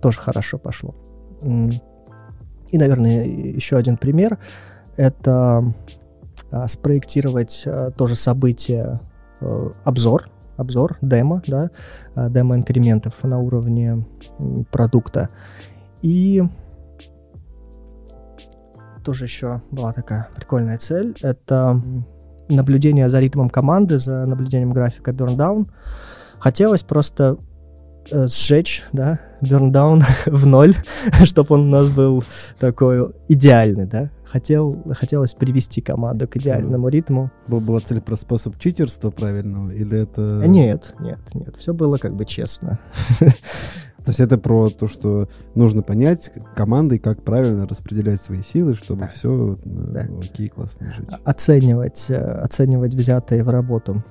Тоже 0.00 0.20
хорошо 0.20 0.58
пошло. 0.58 0.94
И, 1.42 2.78
наверное, 2.78 3.24
еще 3.24 3.76
один 3.76 3.96
пример— 3.96 4.38
это 4.96 5.74
а, 6.50 6.68
спроектировать 6.68 7.64
а, 7.66 7.90
тоже 7.90 8.16
событие, 8.16 9.00
э, 9.40 9.70
обзор, 9.84 10.28
обзор, 10.56 10.96
демо, 11.00 11.42
да, 11.46 11.70
а, 12.14 12.28
демо 12.28 12.56
инкрементов 12.56 13.22
на 13.22 13.38
уровне 13.38 14.04
продукта. 14.70 15.28
И 16.02 16.42
тоже 19.06 19.24
еще 19.24 19.62
была 19.70 19.92
такая 19.92 20.28
прикольная 20.34 20.78
цель. 20.78 21.16
Это 21.22 21.80
наблюдение 22.48 23.08
за 23.08 23.20
ритмом 23.20 23.48
команды, 23.48 24.00
за 24.00 24.26
наблюдением 24.26 24.72
графика 24.72 25.12
burn-down. 25.12 25.70
Хотелось 26.40 26.82
просто 26.82 27.38
э, 28.10 28.26
сжечь, 28.26 28.82
да, 28.92 29.20
burn-down 29.42 30.02
в 30.26 30.44
ноль, 30.44 30.74
чтобы 31.24 31.54
он 31.54 31.68
у 31.68 31.70
нас 31.70 31.88
был 31.88 32.24
такой 32.58 33.12
идеальный, 33.28 33.86
да. 33.86 34.10
хотел, 34.24 34.82
хотелось 34.98 35.34
привести 35.34 35.80
команду 35.80 36.26
к 36.26 36.36
идеальному 36.36 36.88
ритму. 36.88 37.30
Был, 37.46 37.60
была 37.60 37.78
цель 37.78 38.00
про 38.00 38.16
способ 38.16 38.58
читерства 38.58 39.12
правильного, 39.12 39.70
или 39.70 40.00
это... 40.00 40.42
Нет, 40.48 40.96
нет, 40.98 41.20
нет, 41.32 41.54
все 41.56 41.72
было 41.72 41.96
как 41.96 42.16
бы 42.16 42.24
честно. 42.24 42.80
То 44.06 44.10
есть 44.10 44.20
это 44.20 44.38
про 44.38 44.70
то, 44.70 44.86
что 44.86 45.28
нужно 45.56 45.82
понять 45.82 46.30
командой, 46.54 47.00
как 47.00 47.24
правильно 47.24 47.66
распределять 47.66 48.20
свои 48.22 48.40
силы, 48.40 48.74
чтобы 48.74 49.00
Да. 49.00 49.08
все 49.08 49.58
Да. 49.64 50.06
окей, 50.22 50.48
классно 50.48 50.92
жить. 50.92 51.08
Оценивать, 51.24 52.06
э, 52.08 52.14
оценивать 52.14 52.94
взятые 52.94 53.42
в 53.42 53.48
работу 53.50 54.04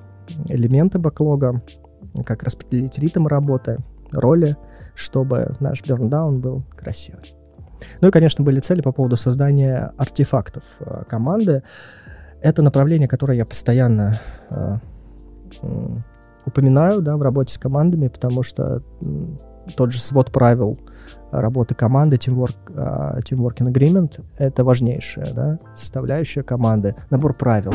элементы 0.50 0.98
бэклога, 0.98 1.62
как 2.26 2.42
распределить 2.42 2.98
ритм 2.98 3.26
работы, 3.26 3.78
роли, 4.12 4.58
чтобы 4.94 5.56
наш 5.60 5.82
берндаун 5.82 6.42
был 6.42 6.62
красивый. 6.76 7.34
Ну 8.02 8.08
и, 8.08 8.10
конечно, 8.10 8.44
были 8.44 8.60
цели 8.60 8.82
по 8.82 8.92
поводу 8.92 9.16
создания 9.16 9.92
артефактов 9.96 10.64
э, 10.80 11.04
команды. 11.08 11.62
Это 12.42 12.60
направление, 12.60 13.08
которое 13.08 13.38
я 13.38 13.46
постоянно 13.46 14.20
э, 14.50 14.76
упоминаю 16.44 17.00
да, 17.00 17.16
в 17.16 17.22
работе 17.22 17.54
с 17.54 17.56
командами, 17.56 18.08
потому 18.08 18.42
что 18.42 18.82
тот 19.74 19.92
же 19.92 20.00
свод 20.00 20.32
правил 20.32 20.78
работы 21.30 21.74
команды, 21.74 22.16
teamwork, 22.16 22.56
а, 22.74 23.18
teamworking 23.20 23.72
agreement, 23.72 24.22
это 24.38 24.64
важнейшая 24.64 25.32
да, 25.32 25.58
составляющая 25.74 26.42
команды, 26.42 26.94
набор 27.10 27.34
правил. 27.34 27.72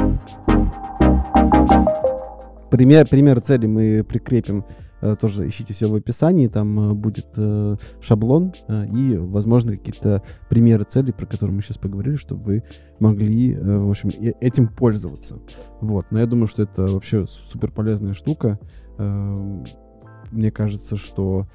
Пример, 2.69 3.07
пример 3.07 3.41
цели 3.41 3.65
мы 3.65 4.03
прикрепим, 4.07 4.63
э, 5.01 5.17
тоже 5.19 5.47
ищите 5.47 5.73
все 5.73 5.87
в 5.87 5.95
описании, 5.95 6.47
там 6.47 6.91
э, 6.91 6.93
будет 6.93 7.27
э, 7.35 7.75
шаблон 7.99 8.53
и, 8.69 9.17
возможно, 9.17 9.75
какие-то 9.75 10.23
примеры 10.49 10.85
целей, 10.85 11.11
про 11.11 11.25
которые 11.25 11.53
мы 11.53 11.61
сейчас 11.61 11.77
поговорили, 11.77 12.15
чтобы 12.15 12.43
вы 12.43 12.63
могли, 12.99 13.55
в 13.55 13.89
общем, 13.89 14.09
этим 14.39 14.69
пользоваться. 14.69 15.39
Вот, 15.81 16.05
но 16.11 16.19
я 16.19 16.25
думаю, 16.25 16.47
что 16.47 16.63
это 16.63 16.83
вообще 16.83 17.25
супер 17.27 17.71
полезная 17.71 18.13
штука. 18.13 18.57
Эм, 18.97 19.65
Мне 20.31 20.49
кажется, 20.49 20.95
что 20.95 21.47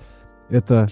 это, 0.49 0.89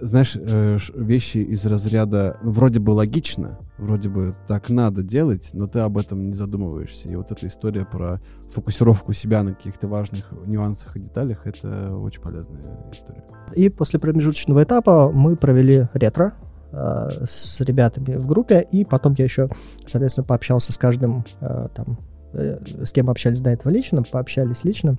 знаешь, 0.00 0.36
э, 0.36 0.78
вещи 0.94 1.38
из 1.38 1.64
разряда 1.66 2.38
вроде 2.42 2.80
бы 2.80 2.90
логично, 2.90 3.58
вроде 3.78 4.08
бы 4.08 4.34
так 4.46 4.68
надо 4.68 5.02
делать, 5.02 5.50
но 5.52 5.66
ты 5.66 5.80
об 5.80 5.98
этом 5.98 6.26
не 6.26 6.34
задумываешься. 6.34 7.08
И 7.08 7.16
вот 7.16 7.32
эта 7.32 7.46
история 7.46 7.84
про 7.84 8.20
фокусировку 8.50 9.12
себя 9.12 9.42
на 9.42 9.54
каких-то 9.54 9.88
важных 9.88 10.32
нюансах 10.46 10.96
и 10.96 11.00
деталях, 11.00 11.46
это 11.46 11.96
очень 11.96 12.20
полезная 12.20 12.62
история. 12.92 13.24
И 13.54 13.68
после 13.68 13.98
промежуточного 13.98 14.64
этапа 14.64 15.10
мы 15.12 15.36
провели 15.36 15.88
ретро 15.92 16.34
э, 16.72 17.24
с 17.26 17.60
ребятами 17.60 18.16
в 18.16 18.26
группе, 18.26 18.66
и 18.70 18.84
потом 18.84 19.14
я 19.18 19.24
еще, 19.24 19.48
соответственно, 19.86 20.24
пообщался 20.24 20.72
с 20.72 20.78
каждым, 20.78 21.24
э, 21.40 21.68
там, 21.74 21.98
с 22.32 22.92
кем 22.92 23.08
общались 23.08 23.40
до 23.40 23.50
этого 23.50 23.72
лично, 23.72 24.02
пообщались 24.02 24.64
лично, 24.64 24.98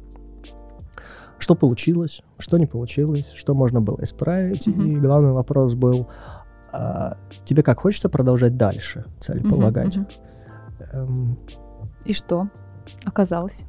что 1.39 1.56
получилось, 1.56 2.21
что 2.39 2.58
не 2.58 2.65
получилось, 2.65 3.32
что 3.36 3.54
можно 3.54 3.82
было 3.82 4.00
исправить. 4.04 4.67
Мгм. 4.67 4.86
И 4.88 4.95
главный 4.95 5.32
вопрос 5.32 5.73
был, 5.76 6.08
а, 6.71 7.17
тебе 7.45 7.63
как 7.63 7.80
хочется 7.80 8.10
продолжать 8.10 8.58
дальше 8.58 9.06
целеполагать? 9.19 9.97
Мгм, 9.97 10.08
мгм. 10.91 10.91
Эм, 10.93 11.39
И 12.06 12.13
что? 12.13 12.50
Оказалось. 13.06 13.65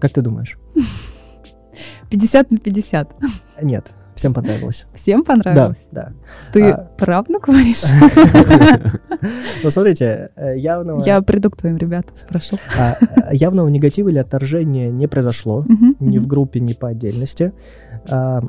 как 0.00 0.12
ты 0.12 0.20
думаешь? 0.22 0.58
50 2.10 2.50
на 2.50 2.58
50. 2.58 3.14
Нет, 3.62 3.92
всем 4.16 4.34
понравилось. 4.34 4.86
Всем 4.94 5.20
Да, 5.22 5.26
понравилось? 5.26 5.88
да. 5.92 6.12
Ты 6.52 6.70
А. 6.70 6.90
правду 6.98 7.38
говоришь? 7.40 7.82
Ну, 9.62 9.70
смотрите, 9.70 10.30
э, 10.36 10.58
явного... 10.58 11.02
Я 11.02 11.22
приду 11.22 11.50
к 11.50 11.56
твоим 11.56 11.76
ребятам, 11.78 12.16
спрошу. 12.16 12.58
А, 12.78 12.96
а, 13.00 13.34
явного 13.34 13.68
негатива 13.68 14.08
или 14.08 14.18
отторжения 14.18 14.90
не 14.90 15.06
произошло 15.06 15.64
ни 16.00 16.18
в 16.18 16.26
группе, 16.26 16.60
ни 16.60 16.74
по 16.74 16.88
отдельности. 16.88 17.52
А, 18.08 18.40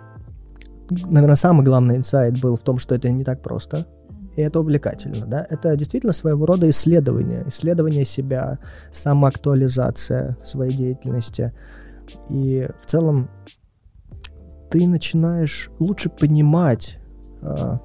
наверное, 0.90 1.36
самый 1.36 1.66
главный 1.66 1.96
инсайт 1.98 2.40
был 2.40 2.58
в 2.58 2.62
том, 2.62 2.80
что 2.80 2.96
это 2.96 3.10
не 3.10 3.24
так 3.24 3.42
просто. 3.42 3.88
И 4.36 4.42
это 4.42 4.60
увлекательно, 4.60 5.26
да? 5.26 5.48
Это 5.50 5.76
действительно 5.76 6.14
своего 6.14 6.46
рода 6.46 6.70
исследование, 6.70 7.44
исследование 7.48 8.06
себя, 8.06 8.60
самоактуализация 8.92 10.38
своей 10.44 10.74
деятельности. 10.76 11.54
И 12.30 12.68
в 12.80 12.86
целом 12.86 13.30
ты 14.70 14.88
начинаешь 14.88 15.70
лучше 15.80 16.10
понимать, 16.10 17.00
а, 17.42 17.80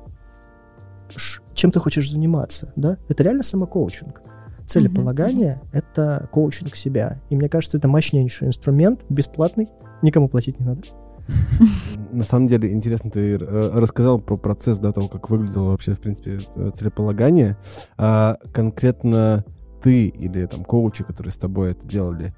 чем 1.55 1.71
ты 1.71 1.79
хочешь 1.79 2.11
заниматься, 2.11 2.73
да? 2.77 2.97
Это 3.09 3.23
реально 3.23 3.43
самокоучинг. 3.43 4.23
Целеполагание— 4.67 5.61
это 5.73 6.29
коучинг 6.33 6.77
себя. 6.77 7.21
И 7.29 7.37
мне 7.37 7.49
кажется, 7.49 7.77
это 7.79 7.89
мощнейший 7.89 8.49
инструмент, 8.49 9.05
бесплатный, 9.09 9.69
никому 10.01 10.29
платить 10.29 10.59
не 10.61 10.67
надо. 10.67 10.83
На 12.13 12.25
самом 12.25 12.49
деле, 12.49 12.73
интересно, 12.73 13.11
ты 13.11 13.35
э, 13.35 13.71
рассказал 13.75 14.19
про 14.19 14.37
процесс, 14.37 14.79
да, 14.79 14.93
того, 14.93 15.09
как 15.09 15.31
выглядело 15.31 15.71
вообще, 15.71 15.95
в 15.95 16.01
принципе, 16.01 16.41
э, 16.57 16.71
целеполагание. 16.75 17.57
А 17.97 18.39
конкретно 18.53 19.45
ты 19.83 20.07
или 20.07 20.47
там 20.47 20.65
коучи, 20.65 21.05
которые 21.05 21.33
с 21.33 21.37
тобой 21.37 21.73
это 21.73 21.87
делали, 21.87 22.35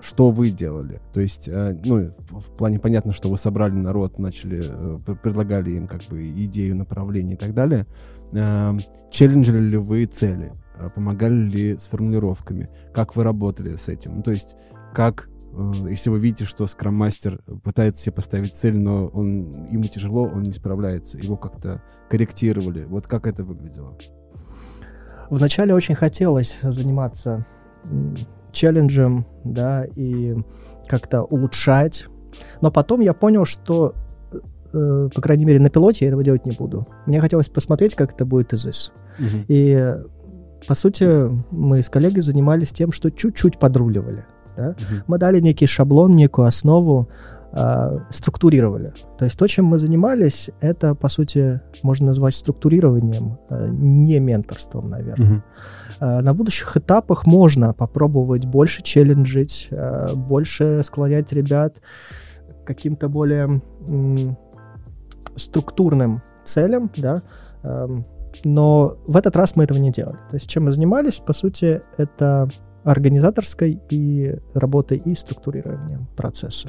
что 0.00 0.30
вы 0.30 0.50
делали? 0.50 1.00
То 1.12 1.20
есть, 1.20 1.48
э, 1.48 1.76
ну, 1.84 2.10
в 2.30 2.56
плане 2.56 2.78
понятно, 2.78 3.12
что 3.12 3.30
вы 3.30 3.38
собрали 3.38 3.74
народ, 3.74 4.18
начали, 4.18 4.64
э, 4.68 5.14
предлагали 5.22 5.70
им 5.70 5.86
как 5.86 6.02
бы 6.04 6.28
идею, 6.30 6.76
направление 6.76 7.36
и 7.36 7.38
так 7.38 7.54
далее. 7.54 7.86
Э, 8.32 8.76
Челленджили 9.10 9.60
ли 9.60 9.76
вы 9.76 10.04
цели? 10.06 10.52
Э, 10.78 10.90
Помогали 10.94 11.34
ли 11.34 11.78
с 11.78 11.86
формулировками? 11.86 12.68
Как 12.92 13.14
вы 13.14 13.22
работали 13.22 13.76
с 13.76 13.88
этим? 13.88 14.16
Ну, 14.16 14.22
то 14.22 14.32
есть, 14.32 14.56
как 14.92 15.28
э, 15.52 15.72
если 15.90 16.10
вы 16.10 16.18
видите, 16.18 16.44
что 16.44 16.66
скрам-мастер 16.66 17.40
пытается 17.62 18.02
себе 18.02 18.12
поставить 18.14 18.56
цель, 18.56 18.76
но 18.76 19.06
он, 19.06 19.68
ему 19.70 19.84
тяжело, 19.84 20.24
он 20.24 20.42
не 20.42 20.52
справляется, 20.52 21.18
его 21.18 21.36
как-то 21.36 21.82
корректировали. 22.10 22.84
Вот 22.84 23.06
как 23.06 23.26
это 23.26 23.44
выглядело? 23.44 23.96
Вначале 25.30 25.74
очень 25.74 25.94
хотелось 25.94 26.58
заниматься 26.62 27.44
челленджем, 28.52 29.26
да, 29.44 29.84
и 29.96 30.36
как-то 30.86 31.22
улучшать. 31.22 32.06
Но 32.60 32.70
потом 32.70 33.00
я 33.00 33.12
понял, 33.14 33.44
что, 33.44 33.94
э, 34.72 35.08
по 35.14 35.20
крайней 35.20 35.44
мере, 35.44 35.60
на 35.60 35.70
пилоте 35.70 36.04
я 36.04 36.08
этого 36.08 36.22
делать 36.22 36.46
не 36.46 36.52
буду. 36.52 36.86
Мне 37.06 37.20
хотелось 37.20 37.48
посмотреть, 37.48 37.94
как 37.94 38.12
это 38.14 38.24
будет 38.24 38.52
из 38.52 38.66
ИС. 38.66 38.92
И, 39.48 39.72
э, 39.72 40.04
по 40.66 40.74
сути, 40.74 41.30
мы 41.50 41.82
с 41.82 41.88
коллегой 41.88 42.20
занимались 42.20 42.72
тем, 42.72 42.92
что 42.92 43.10
чуть-чуть 43.10 43.58
подруливали. 43.58 44.24
Да? 44.56 44.70
Мгм. 44.70 45.02
Мы 45.06 45.18
дали 45.18 45.40
некий 45.40 45.66
шаблон, 45.66 46.12
некую 46.12 46.48
основу, 46.48 47.08
а, 47.52 48.06
структурировали. 48.10 48.92
То 49.18 49.24
есть 49.24 49.38
то, 49.38 49.46
чем 49.46 49.64
мы 49.64 49.78
занимались, 49.78 50.50
это, 50.60 50.94
по 50.94 51.08
сути, 51.08 51.60
можно 51.82 52.08
назвать 52.08 52.34
структурированием, 52.34 53.38
а, 53.48 53.68
не 53.68 54.18
менторством, 54.20 54.90
наверное. 54.90 55.44
А, 55.98 56.20
На 56.20 56.34
будущих 56.34 56.76
этапах 56.76 57.26
можно 57.26 57.72
попробовать 57.72 58.44
больше 58.44 58.82
челленджить, 58.82 59.70
больше 60.14 60.82
склонять 60.84 61.32
ребят 61.32 61.80
к 62.62 62.66
каким-то 62.66 63.08
более 63.08 63.62
структурным 65.36 66.22
целям, 66.44 66.90
да, 66.96 67.22
ам, 67.62 68.04
но 68.44 68.98
в 69.06 69.16
этот 69.16 69.36
раз 69.36 69.56
мы 69.56 69.64
этого 69.64 69.78
не 69.78 69.90
делали. 69.90 70.18
То 70.30 70.34
есть 70.34 70.48
чем 70.48 70.64
мы 70.64 70.70
занимались, 70.70 71.18
по 71.18 71.32
сути, 71.32 71.80
это 71.96 72.48
организаторской 72.84 73.80
и 73.90 74.36
работой 74.54 74.98
и 74.98 75.14
структурированием 75.14 76.06
процесса. 76.16 76.68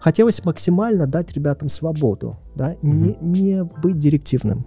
Хотелось 0.00 0.44
максимально 0.44 1.06
дать 1.06 1.32
ребятам 1.32 1.68
свободу, 1.68 2.36
да, 2.54 2.76
не, 2.82 3.16
не 3.20 3.64
быть 3.64 3.98
директивным. 3.98 4.64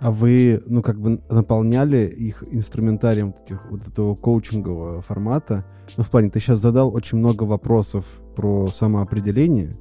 А 0.00 0.10
вы, 0.10 0.62
ну, 0.66 0.82
как 0.82 1.00
бы 1.00 1.22
наполняли 1.30 2.06
их 2.06 2.44
инструментарием 2.50 3.28
вот, 3.28 3.40
этих, 3.40 3.70
вот 3.70 3.88
этого 3.88 4.14
коучингового 4.14 5.00
формата? 5.00 5.64
Ну, 5.96 6.02
в 6.02 6.10
плане, 6.10 6.30
ты 6.30 6.40
сейчас 6.40 6.58
задал 6.58 6.94
очень 6.94 7.18
много 7.18 7.44
вопросов 7.44 8.04
про 8.36 8.68
самоопределение 8.68 9.76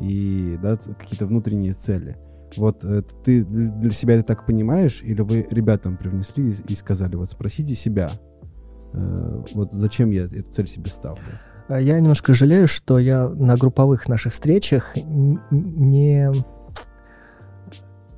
и, 0.00 0.58
да, 0.62 0.76
какие-то 0.76 1.26
внутренние 1.26 1.72
цели. 1.72 2.18
Вот 2.56 2.84
э, 2.84 3.02
ты 3.24 3.44
для 3.44 3.90
себя 3.90 4.14
это 4.16 4.24
так 4.24 4.46
понимаешь, 4.46 5.00
или 5.02 5.22
вы 5.22 5.46
ребятам 5.50 5.96
привнесли 5.96 6.50
и, 6.50 6.72
и 6.72 6.74
сказали, 6.74 7.16
вот 7.16 7.30
спросите 7.30 7.74
себя, 7.74 8.12
э, 8.92 9.44
вот 9.54 9.72
зачем 9.72 10.10
я 10.10 10.24
эту 10.24 10.52
цель 10.52 10.66
себе 10.66 10.90
ставлю? 10.90 11.22
А 11.72 11.80
Я 11.80 11.98
немножко 11.98 12.34
жалею, 12.34 12.68
что 12.68 12.98
я 12.98 13.26
на 13.28 13.56
групповых 13.56 14.06
наших 14.06 14.34
встречах 14.34 14.94
не 15.50 16.30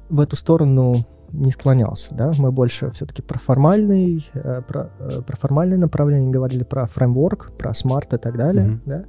в 0.08 0.20
эту 0.20 0.34
сторону 0.34 1.06
не 1.30 1.50
склонялся, 1.52 2.14
да, 2.14 2.32
мы 2.38 2.50
больше 2.52 2.90
все-таки 2.90 3.22
про 3.22 3.38
формальный, 3.38 4.24
э, 4.34 4.62
про, 4.66 4.90
э, 5.00 5.20
про 5.26 5.36
формальное 5.36 5.78
направление 5.78 6.30
говорили, 6.30 6.62
про 6.64 6.86
фреймворк, 6.86 7.52
про 7.56 7.74
смарт 7.74 8.12
и 8.14 8.18
так 8.18 8.36
далее, 8.36 8.66
Мгм. 8.66 8.82
да. 8.86 9.04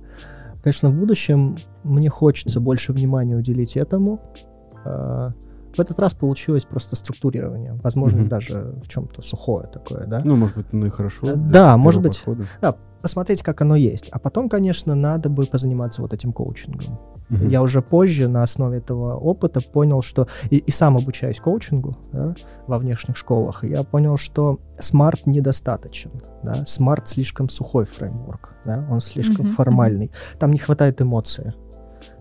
Конечно, 0.64 0.90
в 0.90 0.96
будущем 0.96 1.58
мне 1.84 2.10
хочется 2.10 2.60
больше 2.60 2.94
внимания 2.94 3.36
уделить 3.36 3.76
этому, 3.78 4.20
э, 4.86 5.32
В 5.76 5.80
этот 5.82 6.00
раз 6.00 6.14
получилось 6.14 6.64
просто 6.64 6.96
структурирование. 6.96 7.74
Возможно, 7.84 8.22
Мгм. 8.22 8.30
даже 8.30 8.76
в 8.82 8.88
чем-то 8.88 9.22
сухое 9.22 9.68
такое, 9.68 10.08
да? 10.08 10.22
Ну, 10.24 10.38
может 10.38 10.56
быть, 10.56 10.72
ну 10.72 10.86
и 10.86 10.90
хорошо. 10.90 11.28
Э, 11.28 11.36
да, 11.36 11.76
может 11.76 12.02
быть. 12.02 12.18
подхода. 12.18 12.46
Да, 12.62 12.76
посмотреть, 13.06 13.44
как 13.44 13.62
оно 13.62 13.76
есть. 13.76 14.10
А 14.10 14.18
потом, 14.18 14.50
конечно, 14.50 14.96
надо 14.96 15.30
бы 15.30 15.46
позаниматься 15.46 16.02
вот 16.02 16.12
этим 16.12 16.34
коучингом. 16.34 17.00
Мгм. 17.30 17.50
Я 17.50 17.62
уже 17.62 17.84
позже 17.84 18.28
на 18.28 18.42
основе 18.42 18.80
этого 18.80 19.16
опыта 19.16 19.62
понял, 19.62 20.02
что 20.02 20.28
и, 20.50 20.58
и 20.58 20.72
сам 20.72 20.98
обучаюсь 20.98 21.40
коучингу 21.40 21.96
да, 22.12 22.34
во 22.66 22.80
внешних 22.80 23.16
школах, 23.16 23.64
я 23.64 23.84
понял, 23.84 24.18
что 24.18 24.60
SMART 24.80 25.28
недостаточен. 25.28 26.14
Да? 26.42 26.66
SMART 26.66 27.08
слишком 27.08 27.48
сухой 27.48 27.86
фреймворк, 27.86 28.56
да? 28.66 28.84
он 28.90 29.02
слишком 29.02 29.46
Мгм, 29.46 29.54
формальный. 29.54 30.12
Там 30.40 30.50
не 30.50 30.58
хватает 30.58 31.00
эмоции. 31.00 31.54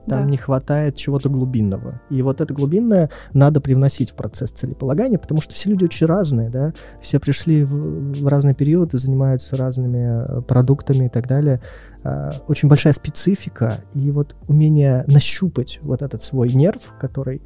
Там 0.06 0.24
Да. 0.24 0.30
не 0.30 0.36
хватает 0.36 0.96
чего-то 0.96 1.28
глубинного. 1.28 2.00
И 2.10 2.20
вот 2.22 2.40
это 2.40 2.52
глубинное 2.52 3.10
надо 3.32 3.60
привносить 3.60 4.10
в 4.10 4.14
процесс 4.14 4.50
целеполагания, 4.50 5.18
потому 5.18 5.40
что 5.40 5.54
все 5.54 5.70
люди 5.70 5.84
очень 5.84 6.06
разные, 6.06 6.50
да, 6.50 6.72
все 7.00 7.18
пришли 7.18 7.64
в, 7.64 8.22
в 8.22 8.26
разные 8.28 8.54
периоды, 8.54 8.98
занимаются 8.98 9.56
разными 9.56 10.38
э, 10.38 10.42
продуктами 10.42 11.06
и 11.06 11.08
так 11.08 11.26
далее. 11.26 11.60
А, 12.02 12.32
Очень 12.48 12.68
большая 12.68 12.92
специфика, 12.92 13.78
и 13.94 14.10
вот 14.10 14.36
умение 14.46 15.04
нащупать 15.06 15.78
вот 15.82 16.02
этот 16.02 16.22
свой 16.22 16.52
нерв, 16.52 16.92
который 17.00 17.40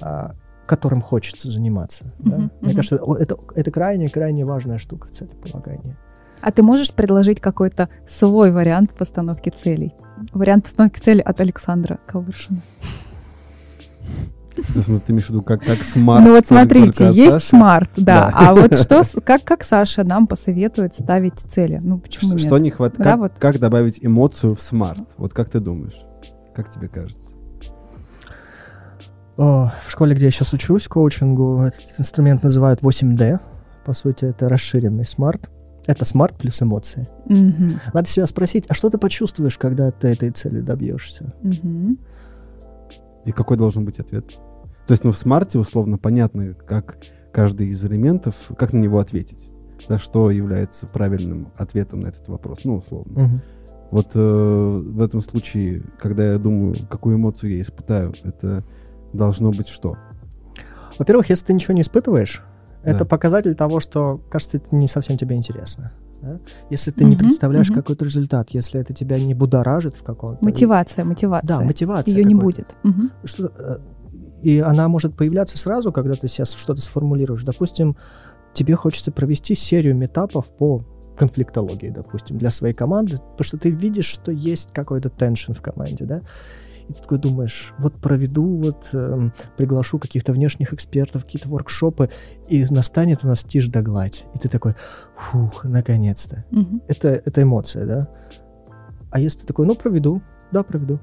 а, 0.00 0.34
которым 0.66 1.00
хочется 1.02 1.50
заниматься. 1.50 2.12
да. 2.18 2.36
Мгм, 2.36 2.50
Мне 2.60 2.74
кажется, 2.74 2.98
это, 3.18 3.36
это 3.54 3.70
крайне-крайне 3.70 4.44
важная 4.44 4.78
штука 4.78 5.08
в 5.08 5.10
целеполагании. 5.10 5.96
А 6.40 6.50
ты 6.50 6.62
можешь 6.62 6.90
предложить 6.92 7.40
какой-то 7.40 7.88
свой 8.08 8.50
вариант 8.52 8.92
постановки 8.92 9.50
целей? 9.50 9.94
Вариант 10.32 10.64
постановки 10.64 11.00
целей 11.00 11.22
от 11.22 11.40
Александра 11.40 11.98
Кавыршина. 12.06 12.60
Ты, 14.54 15.12
имеешь 15.12 15.26
в 15.26 15.30
виду, 15.30 15.42
как, 15.42 15.64
как 15.64 15.82
SMART? 15.82 16.24
ну 16.24 16.34
вот 16.34 16.46
смотрите, 16.46 17.10
есть 17.10 17.32
Саши? 17.32 17.46
SMART, 17.46 17.90
да. 17.96 18.30
Да. 18.30 18.32
А 18.34 18.54
вот 18.54 18.76
что, 18.76 19.02
как, 19.24 19.44
как 19.44 19.64
Саша 19.64 20.04
нам 20.04 20.26
посоветует 20.26 20.94
ставить 20.94 21.38
цели? 21.38 21.80
Ну 21.82 21.98
почему 21.98 22.30
Что, 22.30 22.36
нет? 22.38 22.46
что 22.46 22.58
не 22.58 22.70
хватает? 22.70 22.98
Да, 22.98 23.10
как, 23.12 23.18
вот. 23.18 23.32
как 23.38 23.58
добавить 23.58 23.98
эмоцию 24.02 24.54
в 24.54 24.60
SMART? 24.60 25.14
Вот 25.16 25.32
как 25.32 25.48
ты 25.48 25.60
думаешь? 25.60 26.04
Как 26.54 26.70
тебе 26.70 26.88
кажется? 26.88 27.34
О, 29.38 29.72
в 29.86 29.90
школе, 29.90 30.14
где 30.14 30.26
я 30.26 30.30
сейчас 30.30 30.52
учусь 30.52 30.86
коучингу, 30.86 31.62
этот 31.62 31.80
инструмент 31.98 32.42
называют 32.42 32.82
8D. 32.82 33.40
По 33.84 33.94
сути, 33.94 34.26
это 34.26 34.48
расширенный 34.48 35.06
SMART. 35.06 35.50
Это 35.86 36.04
SMART 36.04 36.36
плюс 36.38 36.62
эмоции. 36.62 37.08
Мгм, 37.26 37.80
Надо 37.92 38.08
себя 38.08 38.26
спросить, 38.26 38.66
а 38.68 38.74
что 38.74 38.88
ты 38.90 38.98
почувствуешь, 38.98 39.58
когда 39.58 39.90
ты 39.90 40.08
этой 40.08 40.30
цели 40.30 40.60
добьешься? 40.60 41.34
мгм. 41.42 41.98
И 43.24 43.32
какой 43.32 43.56
должен 43.56 43.84
быть 43.84 43.98
ответ? 43.98 44.26
То 44.86 44.92
есть, 44.94 45.04
ну, 45.04 45.12
в 45.12 45.16
смарте 45.18 45.58
условно 45.58 45.96
понятно, 45.98 46.54
как 46.54 46.96
каждый 47.32 47.68
из 47.68 47.84
элементов, 47.84 48.34
как 48.58 48.72
на 48.72 48.78
него 48.78 48.98
ответить. 48.98 49.48
Да, 49.88 49.98
что 49.98 50.30
является 50.30 50.86
правильным 50.86 51.48
ответом 51.56 52.00
на 52.00 52.08
этот 52.08 52.28
вопрос, 52.28 52.60
ну, 52.64 52.76
условно. 52.76 53.20
Мгм. 53.20 53.40
Вот 53.90 54.12
э, 54.14 54.82
в 54.86 55.00
этом 55.00 55.20
случае, 55.20 55.82
когда 55.98 56.32
я 56.32 56.38
думаю, 56.38 56.76
какую 56.88 57.16
эмоцию 57.16 57.56
я 57.56 57.60
испытаю, 57.62 58.14
это 58.22 58.64
должно 59.12 59.50
быть 59.50 59.68
что? 59.68 59.96
Во-первых, 60.98 61.30
если 61.30 61.46
ты 61.46 61.52
ничего 61.52 61.74
не 61.74 61.82
испытываешь, 61.82 62.42
это 62.82 63.00
Да. 63.00 63.04
показатель 63.04 63.54
того, 63.54 63.80
что, 63.80 64.20
кажется, 64.30 64.58
это 64.58 64.74
не 64.74 64.88
совсем 64.88 65.16
тебе 65.16 65.36
интересно. 65.36 65.92
да? 66.20 66.38
Если 66.70 66.92
ты 66.92 67.04
не 67.04 67.16
Мгм, 67.16 67.24
представляешь 67.24 67.68
мгм. 67.70 67.80
какой-то 67.80 68.04
результат, 68.04 68.50
если 68.50 68.80
это 68.80 68.94
тебя 68.94 69.18
не 69.18 69.34
будоражит 69.34 69.96
в 69.96 70.04
каком-то... 70.04 70.44
Мотивация, 70.44 71.04
мотивация. 71.04 71.48
Да, 71.48 71.60
мотивация. 71.60 72.14
Ее 72.14 72.24
не 72.24 72.34
будет. 72.36 72.76
Мгм. 72.84 73.10
что, 73.24 73.50
э, 73.56 73.78
и 74.42 74.58
она 74.60 74.86
может 74.88 75.16
появляться 75.16 75.58
сразу, 75.58 75.90
когда 75.92 76.14
ты 76.14 76.28
сейчас 76.28 76.52
что-то 76.52 76.80
сформулируешь. 76.80 77.42
Допустим, 77.42 77.96
тебе 78.52 78.76
хочется 78.76 79.10
провести 79.10 79.54
серию 79.56 79.96
метапов 79.96 80.46
по 80.56 80.84
конфликтологии, 81.16 81.90
допустим, 81.90 82.38
для 82.38 82.50
своей 82.50 82.74
команды, 82.74 83.18
потому 83.18 83.44
что 83.44 83.58
ты 83.58 83.70
видишь, 83.70 84.06
что 84.06 84.30
есть 84.32 84.72
какой-то 84.72 85.10
теншн 85.10 85.52
в 85.52 85.60
команде, 85.60 86.04
да, 86.04 86.22
и 86.92 86.94
ты 86.94 87.02
такой 87.02 87.18
думаешь, 87.18 87.72
вот 87.78 87.94
проведу, 87.94 88.56
вот 88.58 88.90
эм, 88.92 89.32
приглашу 89.56 89.98
каких-то 89.98 90.32
внешних 90.32 90.72
экспертов, 90.72 91.24
какие-то 91.24 91.48
воркшопы, 91.48 92.10
и 92.48 92.64
настанет 92.70 93.24
у 93.24 93.28
нас 93.28 93.42
тишь 93.42 93.68
да 93.68 93.82
гладь. 93.82 94.26
И 94.34 94.38
ты 94.38 94.48
такой, 94.48 94.74
фух, 95.16 95.64
наконец-то. 95.64 96.44
Мгм. 96.50 96.82
Это, 96.88 97.08
это 97.08 97.42
эмоция, 97.42 97.86
да? 97.86 98.08
А 99.10 99.20
если 99.20 99.40
ты 99.40 99.46
такой, 99.46 99.66
ну, 99.66 99.74
проведу, 99.74 100.22
да, 100.52 100.62
проведу, 100.62 101.00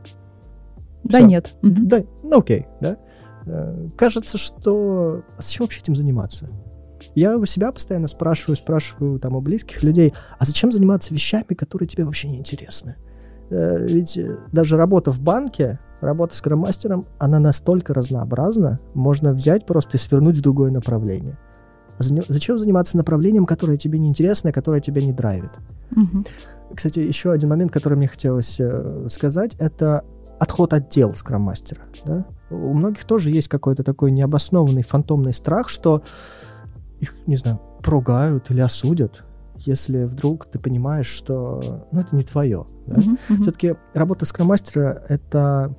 Да 1.03 1.19
Всё. 1.19 1.27
нет. 1.27 1.55
Мгм. 1.61 1.87
да, 1.87 2.03
ну 2.23 2.39
окей, 2.39 2.67
да. 2.81 2.97
Э, 3.45 3.87
Кажется, 3.97 4.37
что... 4.37 5.23
А 5.37 5.41
зачем 5.41 5.65
вообще 5.65 5.79
этим 5.81 5.95
заниматься? 5.95 6.49
Я 7.15 7.37
у 7.37 7.45
себя 7.45 7.71
постоянно 7.71 8.07
спрашиваю, 8.07 8.57
спрашиваю 8.57 9.19
там 9.19 9.35
у 9.35 9.41
близких 9.41 9.83
людей, 9.83 10.13
а 10.37 10.45
зачем 10.45 10.71
заниматься 10.71 11.13
вещами, 11.13 11.53
которые 11.53 11.87
тебе 11.87 12.03
вообще 12.05 12.27
не 12.27 12.37
интересны? 12.37 12.95
Э, 12.97 13.08
Ведь 13.49 14.17
э, 14.17 14.37
даже 14.51 14.77
работа 14.77 15.11
в 15.11 15.19
банке, 15.19 15.79
работа 16.01 16.35
с 16.35 16.41
громастером, 16.41 17.05
она 17.17 17.39
настолько 17.39 17.93
разнообразна, 17.93 18.79
можно 18.93 19.33
взять 19.33 19.65
просто 19.65 19.97
и 19.97 19.99
свернуть 19.99 20.37
в 20.37 20.41
другое 20.41 20.71
направление. 20.71 21.37
А 21.97 22.03
Зачем 22.03 22.57
заниматься 22.57 22.95
направлением, 22.95 23.45
которое 23.45 23.77
тебе 23.77 23.99
не 23.99 24.07
интересно, 24.07 24.51
которое 24.51 24.81
тебя 24.81 25.01
не 25.01 25.11
драйвит? 25.11 25.51
Мгм. 25.91 26.25
Кстати, 26.73 26.99
еще 26.99 27.31
один 27.31 27.49
момент, 27.49 27.71
который 27.71 27.97
мне 27.97 28.07
хотелось 28.07 28.57
э, 28.59 29.07
сказать, 29.09 29.55
это 29.59 30.05
отход 30.39 30.73
от 30.73 30.89
дел 30.89 31.13
скроммастера. 31.15 31.81
Да? 32.05 32.25
У 32.49 32.73
многих 32.73 33.03
тоже 33.05 33.31
есть 33.31 33.47
какой-то 33.47 33.83
такой 33.83 34.11
необоснованный 34.11 34.83
фантомный 34.83 35.33
страх, 35.33 35.69
что 35.69 36.03
их, 36.99 37.13
не 37.27 37.35
знаю, 37.35 37.59
поругают 37.83 38.49
или 38.49 38.61
осудят, 38.61 39.23
если 39.59 40.03
вдруг 40.03 40.45
ты 40.45 40.59
понимаешь, 40.59 41.07
что 41.07 41.87
ну, 41.91 42.01
это 42.01 42.15
не 42.15 42.23
твое. 42.23 42.65
Да? 42.87 42.97
Мгм. 42.97 43.17
Мгм. 43.29 43.41
Все-таки 43.43 43.75
работа 43.93 44.25
скроммастера— 44.25 45.03
это 45.09 45.75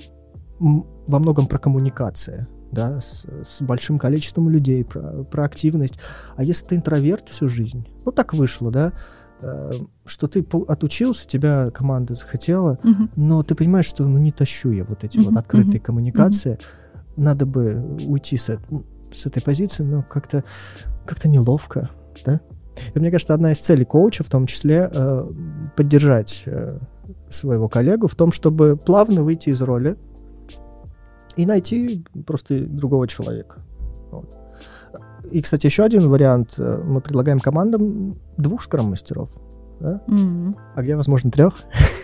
во 0.58 1.18
многом 1.18 1.46
про 1.46 1.58
коммуникация, 1.58 2.46
да, 2.70 3.00
с, 3.00 3.24
с 3.44 3.62
большим 3.62 3.98
количеством 3.98 4.48
людей, 4.48 4.84
про, 4.84 5.24
про 5.24 5.44
активность. 5.44 5.98
А 6.36 6.44
если 6.44 6.66
ты 6.66 6.74
интроверт 6.76 7.28
всю 7.28 7.48
жизнь, 7.48 7.88
ну 8.04 8.12
так 8.12 8.34
вышло, 8.34 8.70
да, 8.70 8.92
э, 9.40 9.72
что 10.04 10.28
ты 10.28 10.46
отучился, 10.68 11.26
тебя 11.26 11.70
команда 11.70 12.14
захотела, 12.14 12.78
Мгм. 12.82 13.10
но 13.16 13.42
ты 13.42 13.54
понимаешь, 13.54 13.86
что 13.86 14.06
ну 14.06 14.18
не 14.18 14.32
тащу 14.32 14.70
я 14.70 14.84
вот 14.84 15.02
эти 15.02 15.16
вот 15.16 15.28
Мгм, 15.28 15.38
открытые 15.38 15.78
мгм, 15.78 15.84
коммуникации, 15.84 16.58
надо 17.16 17.46
бы 17.46 17.74
уйти 18.06 18.36
с, 18.36 18.50
с 19.12 19.26
этой 19.26 19.42
позиции, 19.42 19.82
но 19.82 20.02
как-то 20.02 20.44
как-то 21.06 21.28
неловко, 21.28 21.90
да? 22.24 22.40
И 22.94 22.98
мне 22.98 23.10
кажется, 23.10 23.34
одна 23.34 23.52
из 23.52 23.58
целей 23.58 23.84
коуча 23.84 24.24
в 24.24 24.28
том 24.28 24.46
числе 24.46 24.88
э, 24.92 25.30
поддержать 25.76 26.42
э, 26.46 26.78
своего 27.28 27.68
коллегу 27.68 28.06
в 28.06 28.14
том, 28.14 28.32
чтобы 28.32 28.76
плавно 28.76 29.22
выйти 29.22 29.50
из 29.50 29.60
роли 29.62 29.96
и 31.36 31.46
найти 31.46 32.04
просто 32.26 32.60
другого 32.60 33.06
человека. 33.06 33.60
Вот. 34.10 34.36
И, 35.30 35.42
кстати, 35.42 35.66
еще 35.66 35.84
один 35.84 36.08
вариант. 36.08 36.54
э, 36.58 36.82
Мы 36.84 37.00
предлагаем 37.00 37.40
командам 37.40 38.18
двух 38.36 38.62
скрам-мастеров. 38.62 39.30
Да? 39.80 40.02
Мгм. 40.06 40.56
А 40.74 40.82
где, 40.82 40.96
возможно, 40.96 41.30
трех? 41.30 41.54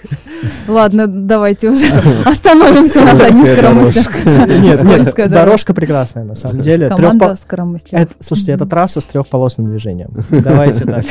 Ладно, 0.68 1.07
давайте 1.07 1.70
уже 1.70 1.87
остановимся 2.25 3.01
на 3.03 3.14
скоромастере. 3.14 3.62
дорожка. 3.62 4.18
Нет, 4.61 5.31
дорожка. 5.31 5.75
прекрасная, 5.75 6.25
на 6.25 6.35
самом 6.35 6.61
деле. 6.61 6.88
Команда. 6.88 7.35
Это- 7.92 8.14
слушайте, 8.20 8.53
это 8.53 8.66
трасса 8.66 9.01
с 9.01 9.05
трехполосным 9.05 9.68
движением. 9.68 10.11
Давайте 10.31 10.85
так. 10.85 11.05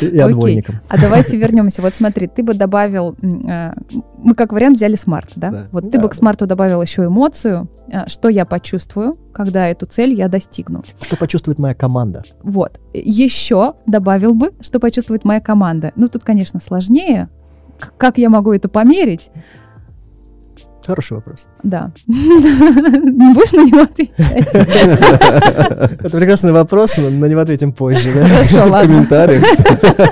И 0.00 0.06
Окей. 0.06 0.20
отбойником. 0.20 0.80
А 0.88 0.98
давайте 0.98 1.36
вернемся. 1.36 1.82
Вот 1.82 1.94
смотри, 1.94 2.26
ты 2.26 2.42
бы 2.42 2.54
добавил, 2.54 3.14
э, 3.22 3.72
мы 4.18 4.34
как 4.34 4.52
вариант 4.52 4.76
взяли 4.76 4.96
смарт, 4.96 5.30
да? 5.36 5.66
Вот 5.72 5.90
ты 5.90 6.00
бы 6.00 6.08
к 6.08 6.14
смарту 6.14 6.46
добавил 6.46 6.82
еще 6.82 7.04
эмоцию, 7.04 7.68
э, 7.90 8.08
что 8.08 8.28
я 8.28 8.44
почувствую, 8.44 9.16
когда 9.32 9.68
эту 9.68 9.86
цель 9.86 10.12
я 10.14 10.28
достигну. 10.28 10.82
Что 11.00 11.16
почувствует 11.16 11.58
моя 11.58 11.74
команда? 11.74 12.24
Вот. 12.42 12.80
Еще 12.92 13.74
добавил 13.86 14.34
бы, 14.34 14.52
что 14.60 14.80
почувствует 14.80 15.24
моя 15.24 15.40
команда. 15.40 15.92
Ну, 15.96 16.08
тут, 16.08 16.24
конечно, 16.24 16.60
сложнее. 16.60 17.28
Как 17.98 18.18
я 18.18 18.28
могу 18.30 18.52
это 18.52 18.68
померить? 18.68 19.30
Хороший 20.86 21.14
вопрос. 21.14 21.46
Да. 21.62 21.92
Не 22.06 22.14
будешь 23.34 23.52
на 23.52 23.64
него 23.64 23.82
отвечать? 23.82 24.54
Это 24.54 26.10
прекрасный 26.10 26.52
вопрос, 26.52 26.98
но 26.98 27.08
на 27.08 27.24
него 27.24 27.40
ответим 27.40 27.72
позже. 27.72 28.10
Хорошо, 28.12 28.64
В 28.66 28.70
ладно. 28.70 28.94
комментариях. 28.94 29.44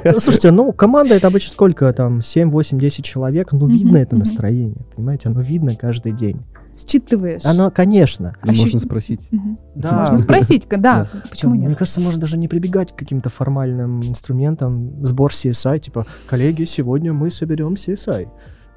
Ну, 0.04 0.18
Слушайте, 0.18 0.50
ну, 0.50 0.72
команда 0.72 1.14
это 1.14 1.26
обычно 1.26 1.52
сколько 1.52 1.92
там? 1.92 2.22
7, 2.22 2.50
8, 2.50 2.78
10 2.78 3.04
человек. 3.04 3.52
Ну, 3.52 3.66
видно 3.68 3.98
это 3.98 4.16
настроение, 4.16 4.78
понимаете? 4.96 5.28
Оно 5.28 5.42
видно 5.42 5.76
каждый 5.76 6.12
день. 6.12 6.40
Считываешь. 6.77 7.45
Оно, 7.45 7.70
конечно. 7.70 8.35
Ну, 8.45 8.53
Можно 8.55 8.81
спросить. 8.81 9.29
Мгм. 9.31 9.59
Да. 9.75 9.93
Можно 10.01 10.18
спросить, 10.18 10.66
да, 10.68 10.77
Да. 10.79 11.09
почему 11.31 11.55
Мне 11.55 11.66
нет? 11.66 11.79
кажется, 11.79 12.01
можно 12.01 12.20
даже 12.20 12.39
не 12.39 12.49
прибегать 12.49 12.93
к 12.93 12.97
каким-то 12.97 13.29
формальным 13.29 14.03
инструментам, 14.03 15.05
сбор 15.05 15.33
CSI, 15.33 15.79
типа, 15.81 16.07
коллеги, 16.27 16.64
сегодня 16.64 17.12
мы 17.12 17.31
соберем 17.31 17.75
CSI. 17.75 18.29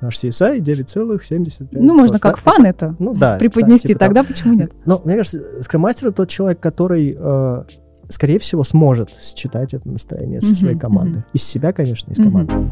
Наш 0.02 0.18
CSI 0.24 0.60
9,75. 0.60 1.70
Ну, 1.72 1.96
можно 1.96 2.20
как 2.20 2.38
фан 2.38 2.66
это 2.66 2.96
ну, 3.00 3.14
да, 3.16 3.38
преподнести, 3.38 3.88
типа 3.89 4.00
того. 4.02 4.14
тогда 4.14 4.24
почему 4.28 4.54
нет? 4.54 4.72
Но 4.86 5.02
мне 5.06 5.16
кажется, 5.16 5.64
скроммастер 5.64 6.12
тот 6.12 6.28
человек, 6.30 6.60
который, 6.60 7.16
э, 7.18 7.64
скорее 8.10 8.39
всего, 8.39 8.64
сможет 8.66 9.10
считать 9.22 9.74
это 9.74 9.88
настроение 9.89 10.41
со 10.41 10.54
своей 10.54 10.78
командой. 10.78 11.20
мгм. 11.20 11.26
Из 11.34 11.43
себя, 11.43 11.72
конечно, 11.72 12.12
из 12.12 12.18
команды. 12.18 12.72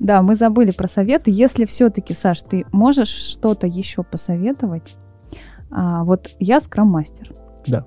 Да, 0.00 0.22
мы 0.22 0.34
забыли 0.34 0.72
про 0.72 0.88
советы. 0.88 1.30
Если 1.30 1.66
все-таки, 1.66 2.14
Саш, 2.14 2.40
ты 2.42 2.66
можешь 2.72 3.08
что-то 3.08 3.66
еще 3.66 4.02
посоветовать? 4.02 4.96
А, 5.70 6.04
вот 6.04 6.30
я 6.40 6.58
скрам-мастер. 6.58 7.32
Да. 7.66 7.84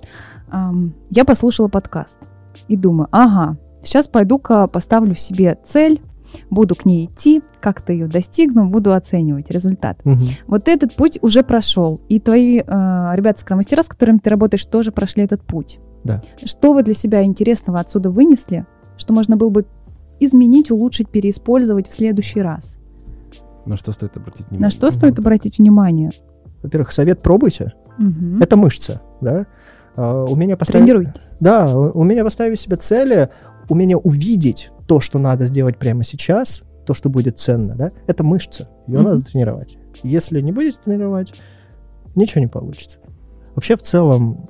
Ам, 0.49 0.93
я 1.09 1.25
послушала 1.25 1.67
подкаст 1.67 2.17
и 2.67 2.77
думаю, 2.77 3.07
ага, 3.11 3.57
сейчас 3.83 4.07
пойду-ка 4.07 4.67
поставлю 4.67 5.15
себе 5.15 5.57
цель, 5.65 6.01
буду 6.51 6.75
к 6.75 6.85
ней 6.85 7.05
идти, 7.05 7.41
как-то 7.59 7.91
ее 7.91 8.07
достигну, 8.07 8.67
буду 8.67 8.93
оценивать 8.93 9.49
результат. 9.49 9.97
Мгм. 10.05 10.25
Вот 10.45 10.67
этот 10.67 10.95
путь 10.95 11.17
уже 11.21 11.43
прошел, 11.43 11.99
и 12.09 12.19
твои 12.19 12.59
э, 12.59 12.61
ребята 12.63 13.39
скрам-мастера, 13.39 13.81
с 13.81 13.87
которыми 13.87 14.19
ты 14.19 14.29
работаешь, 14.29 14.65
тоже 14.65 14.91
прошли 14.91 15.23
этот 15.23 15.41
путь. 15.41 15.79
Да. 16.03 16.21
Что 16.43 16.73
вы 16.73 16.83
для 16.83 16.93
себя 16.93 17.23
интересного 17.23 17.79
отсюда 17.79 18.11
вынесли, 18.11 18.65
что 18.97 19.13
можно 19.13 19.35
было 19.35 19.49
бы 19.49 19.65
изменить, 20.19 20.71
улучшить, 20.71 21.09
переиспользовать 21.09 21.87
в 21.87 21.93
следующий 21.93 22.41
раз? 22.41 22.79
На 23.65 23.77
что 23.77 23.91
стоит 23.91 24.17
обратить 24.17 24.47
внимание? 24.47 24.61
На 24.61 24.69
что 24.69 24.91
стоит 24.91 25.19
обратить 25.19 25.57
внимание? 25.57 26.11
Во-первых, 26.61 26.91
совет 26.93 27.21
пробуйте. 27.21 27.73
Мгм. 27.97 28.41
Это 28.41 28.55
мышца, 28.57 29.01
да? 29.21 29.45
А, 29.95 30.23
Умение 30.25 30.57
поставить... 30.57 30.85
Тренируйтесь. 30.85 31.29
Да, 31.39 31.77
у- 31.77 31.91
умение 31.99 32.23
поставить 32.23 32.59
себе 32.59 32.75
цели, 32.77 33.29
умение 33.69 33.97
увидеть 33.97 34.71
то, 34.87 34.99
что 34.99 35.19
надо 35.19 35.45
сделать 35.45 35.77
прямо 35.77 36.03
сейчас, 36.03 36.63
то, 36.85 36.93
что 36.93 37.09
будет 37.09 37.37
ценно, 37.39 37.75
да, 37.75 37.91
это 38.07 38.23
мышца. 38.23 38.67
Ее 38.87 38.99
Мгм. 38.99 39.07
надо 39.09 39.21
тренировать. 39.23 39.77
Если 40.03 40.41
не 40.41 40.51
будете 40.51 40.77
тренировать, 40.83 41.33
ничего 42.15 42.41
не 42.41 42.47
получится. 42.47 42.97
Вообще, 43.55 43.75
в 43.77 43.83
целом, 43.83 44.47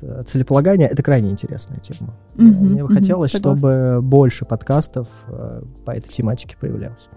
вот, 0.00 0.28
целеполагание— 0.28 0.88
это 0.90 1.02
крайне 1.02 1.30
интересная 1.30 1.78
тема. 1.78 2.14
Мгм, 2.34 2.66
Мне 2.72 2.82
бы 2.82 2.88
мгм, 2.88 2.94
хотелось, 2.98 3.32
согласна. 3.32 3.58
чтобы 3.58 4.02
больше 4.02 4.44
подкастов 4.44 5.08
э, 5.28 5.62
по 5.84 5.90
этой 5.92 6.08
тематике 6.12 6.56
появлялось. 6.60 7.08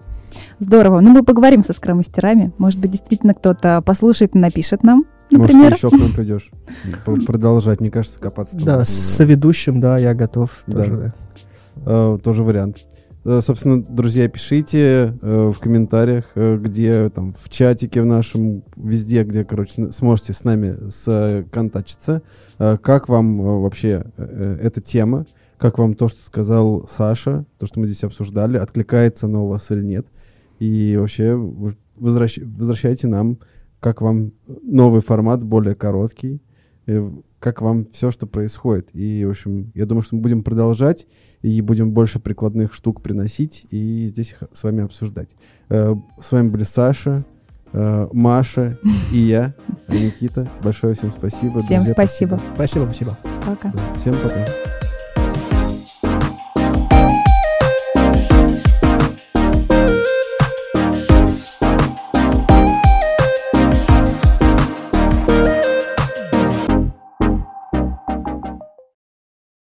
Здорово. 0.60 1.00
Ну, 1.00 1.10
мы 1.10 1.24
поговорим 1.24 1.62
со 1.64 1.72
скрам-мастерами. 1.72 2.52
Может 2.58 2.80
быть, 2.80 2.90
действительно 2.92 3.34
кто-то 3.34 3.82
послушает 3.82 4.36
и 4.36 4.38
напишет 4.38 4.82
нам, 4.84 5.04
Может, 5.30 5.54
например. 5.56 5.72
ты 5.72 5.76
еще 5.86 5.90
к 5.90 5.98
нам 6.00 6.12
придешь 6.12 6.50
продолжать, 7.26 7.80
мне 7.80 7.90
кажется, 7.90 8.20
копаться. 8.20 8.56
Да, 8.56 8.84
с 8.84 8.90
соведущим, 8.90 9.80
да, 9.80 9.98
я 9.98 10.14
готов 10.14 10.62
Да. 10.66 10.78
тоже. 10.84 11.12
Э, 11.86 12.18
тоже 12.22 12.44
вариант. 12.44 12.78
Э, 13.24 13.40
Собственно, 13.42 13.82
друзья, 13.82 14.28
пишите 14.28 15.14
э, 15.20 15.50
в 15.54 15.58
комментариях, 15.58 16.24
э, 16.34 16.56
где 16.56 17.10
там 17.10 17.34
в 17.34 17.48
чатике 17.50 18.02
в 18.02 18.06
нашем, 18.06 18.62
везде, 18.76 19.24
где, 19.24 19.44
короче, 19.44 19.92
сможете 19.92 20.32
с 20.32 20.44
нами 20.44 20.78
контачиться. 21.50 22.22
Как 22.58 23.08
вам 23.08 23.40
э, 23.40 23.60
вообще 23.60 24.04
э, 24.16 24.58
эта 24.62 24.80
тема? 24.80 25.26
Как 25.58 25.78
вам 25.78 25.94
то, 25.94 26.08
что 26.08 26.24
сказал 26.24 26.88
Саша, 26.88 27.44
то, 27.58 27.66
что 27.66 27.80
мы 27.80 27.86
здесь 27.86 28.04
обсуждали, 28.04 28.56
откликается 28.56 29.26
оно 29.26 29.44
у 29.44 29.48
вас 29.48 29.70
или 29.70 29.84
нет? 29.84 30.06
И 30.58 30.96
вообще 30.96 31.34
возвращ- 31.96 32.42
возвращайте 32.42 33.06
нам, 33.06 33.38
как 33.80 34.00
вам 34.00 34.32
новый 34.62 35.02
формат, 35.02 35.44
более 35.44 35.74
короткий, 35.74 36.40
э, 36.86 37.10
как 37.38 37.60
вам 37.60 37.84
все, 37.92 38.10
что 38.10 38.26
происходит. 38.26 38.88
И, 38.94 39.24
в 39.26 39.30
общем, 39.30 39.72
я 39.74 39.84
думаю, 39.84 40.02
что 40.02 40.16
мы 40.16 40.22
будем 40.22 40.42
продолжать 40.42 41.06
и 41.42 41.60
будем 41.60 41.92
больше 41.92 42.18
прикладных 42.18 42.74
штук 42.74 43.02
приносить 43.02 43.66
и 43.70 44.06
здесь 44.06 44.30
их 44.32 44.42
с 44.52 44.62
вами 44.62 44.84
обсуждать. 44.84 45.28
Э, 45.68 45.94
С 46.20 46.32
вами 46.32 46.48
были 46.48 46.64
Саша, 46.64 47.24
э, 47.72 48.08
Маша 48.12 48.78
и 49.12 49.18
я, 49.18 49.54
Никита. 49.88 50.48
Большое 50.62 50.94
всем 50.94 51.10
спасибо. 51.10 51.60
Всем 51.60 51.78
друзья, 51.78 51.94
спасибо. 51.94 52.40
Спасибо, 52.54 52.84
спасибо. 52.84 53.18
Пока. 53.46 53.72
Всем 53.96 54.14
пока. 54.22 54.79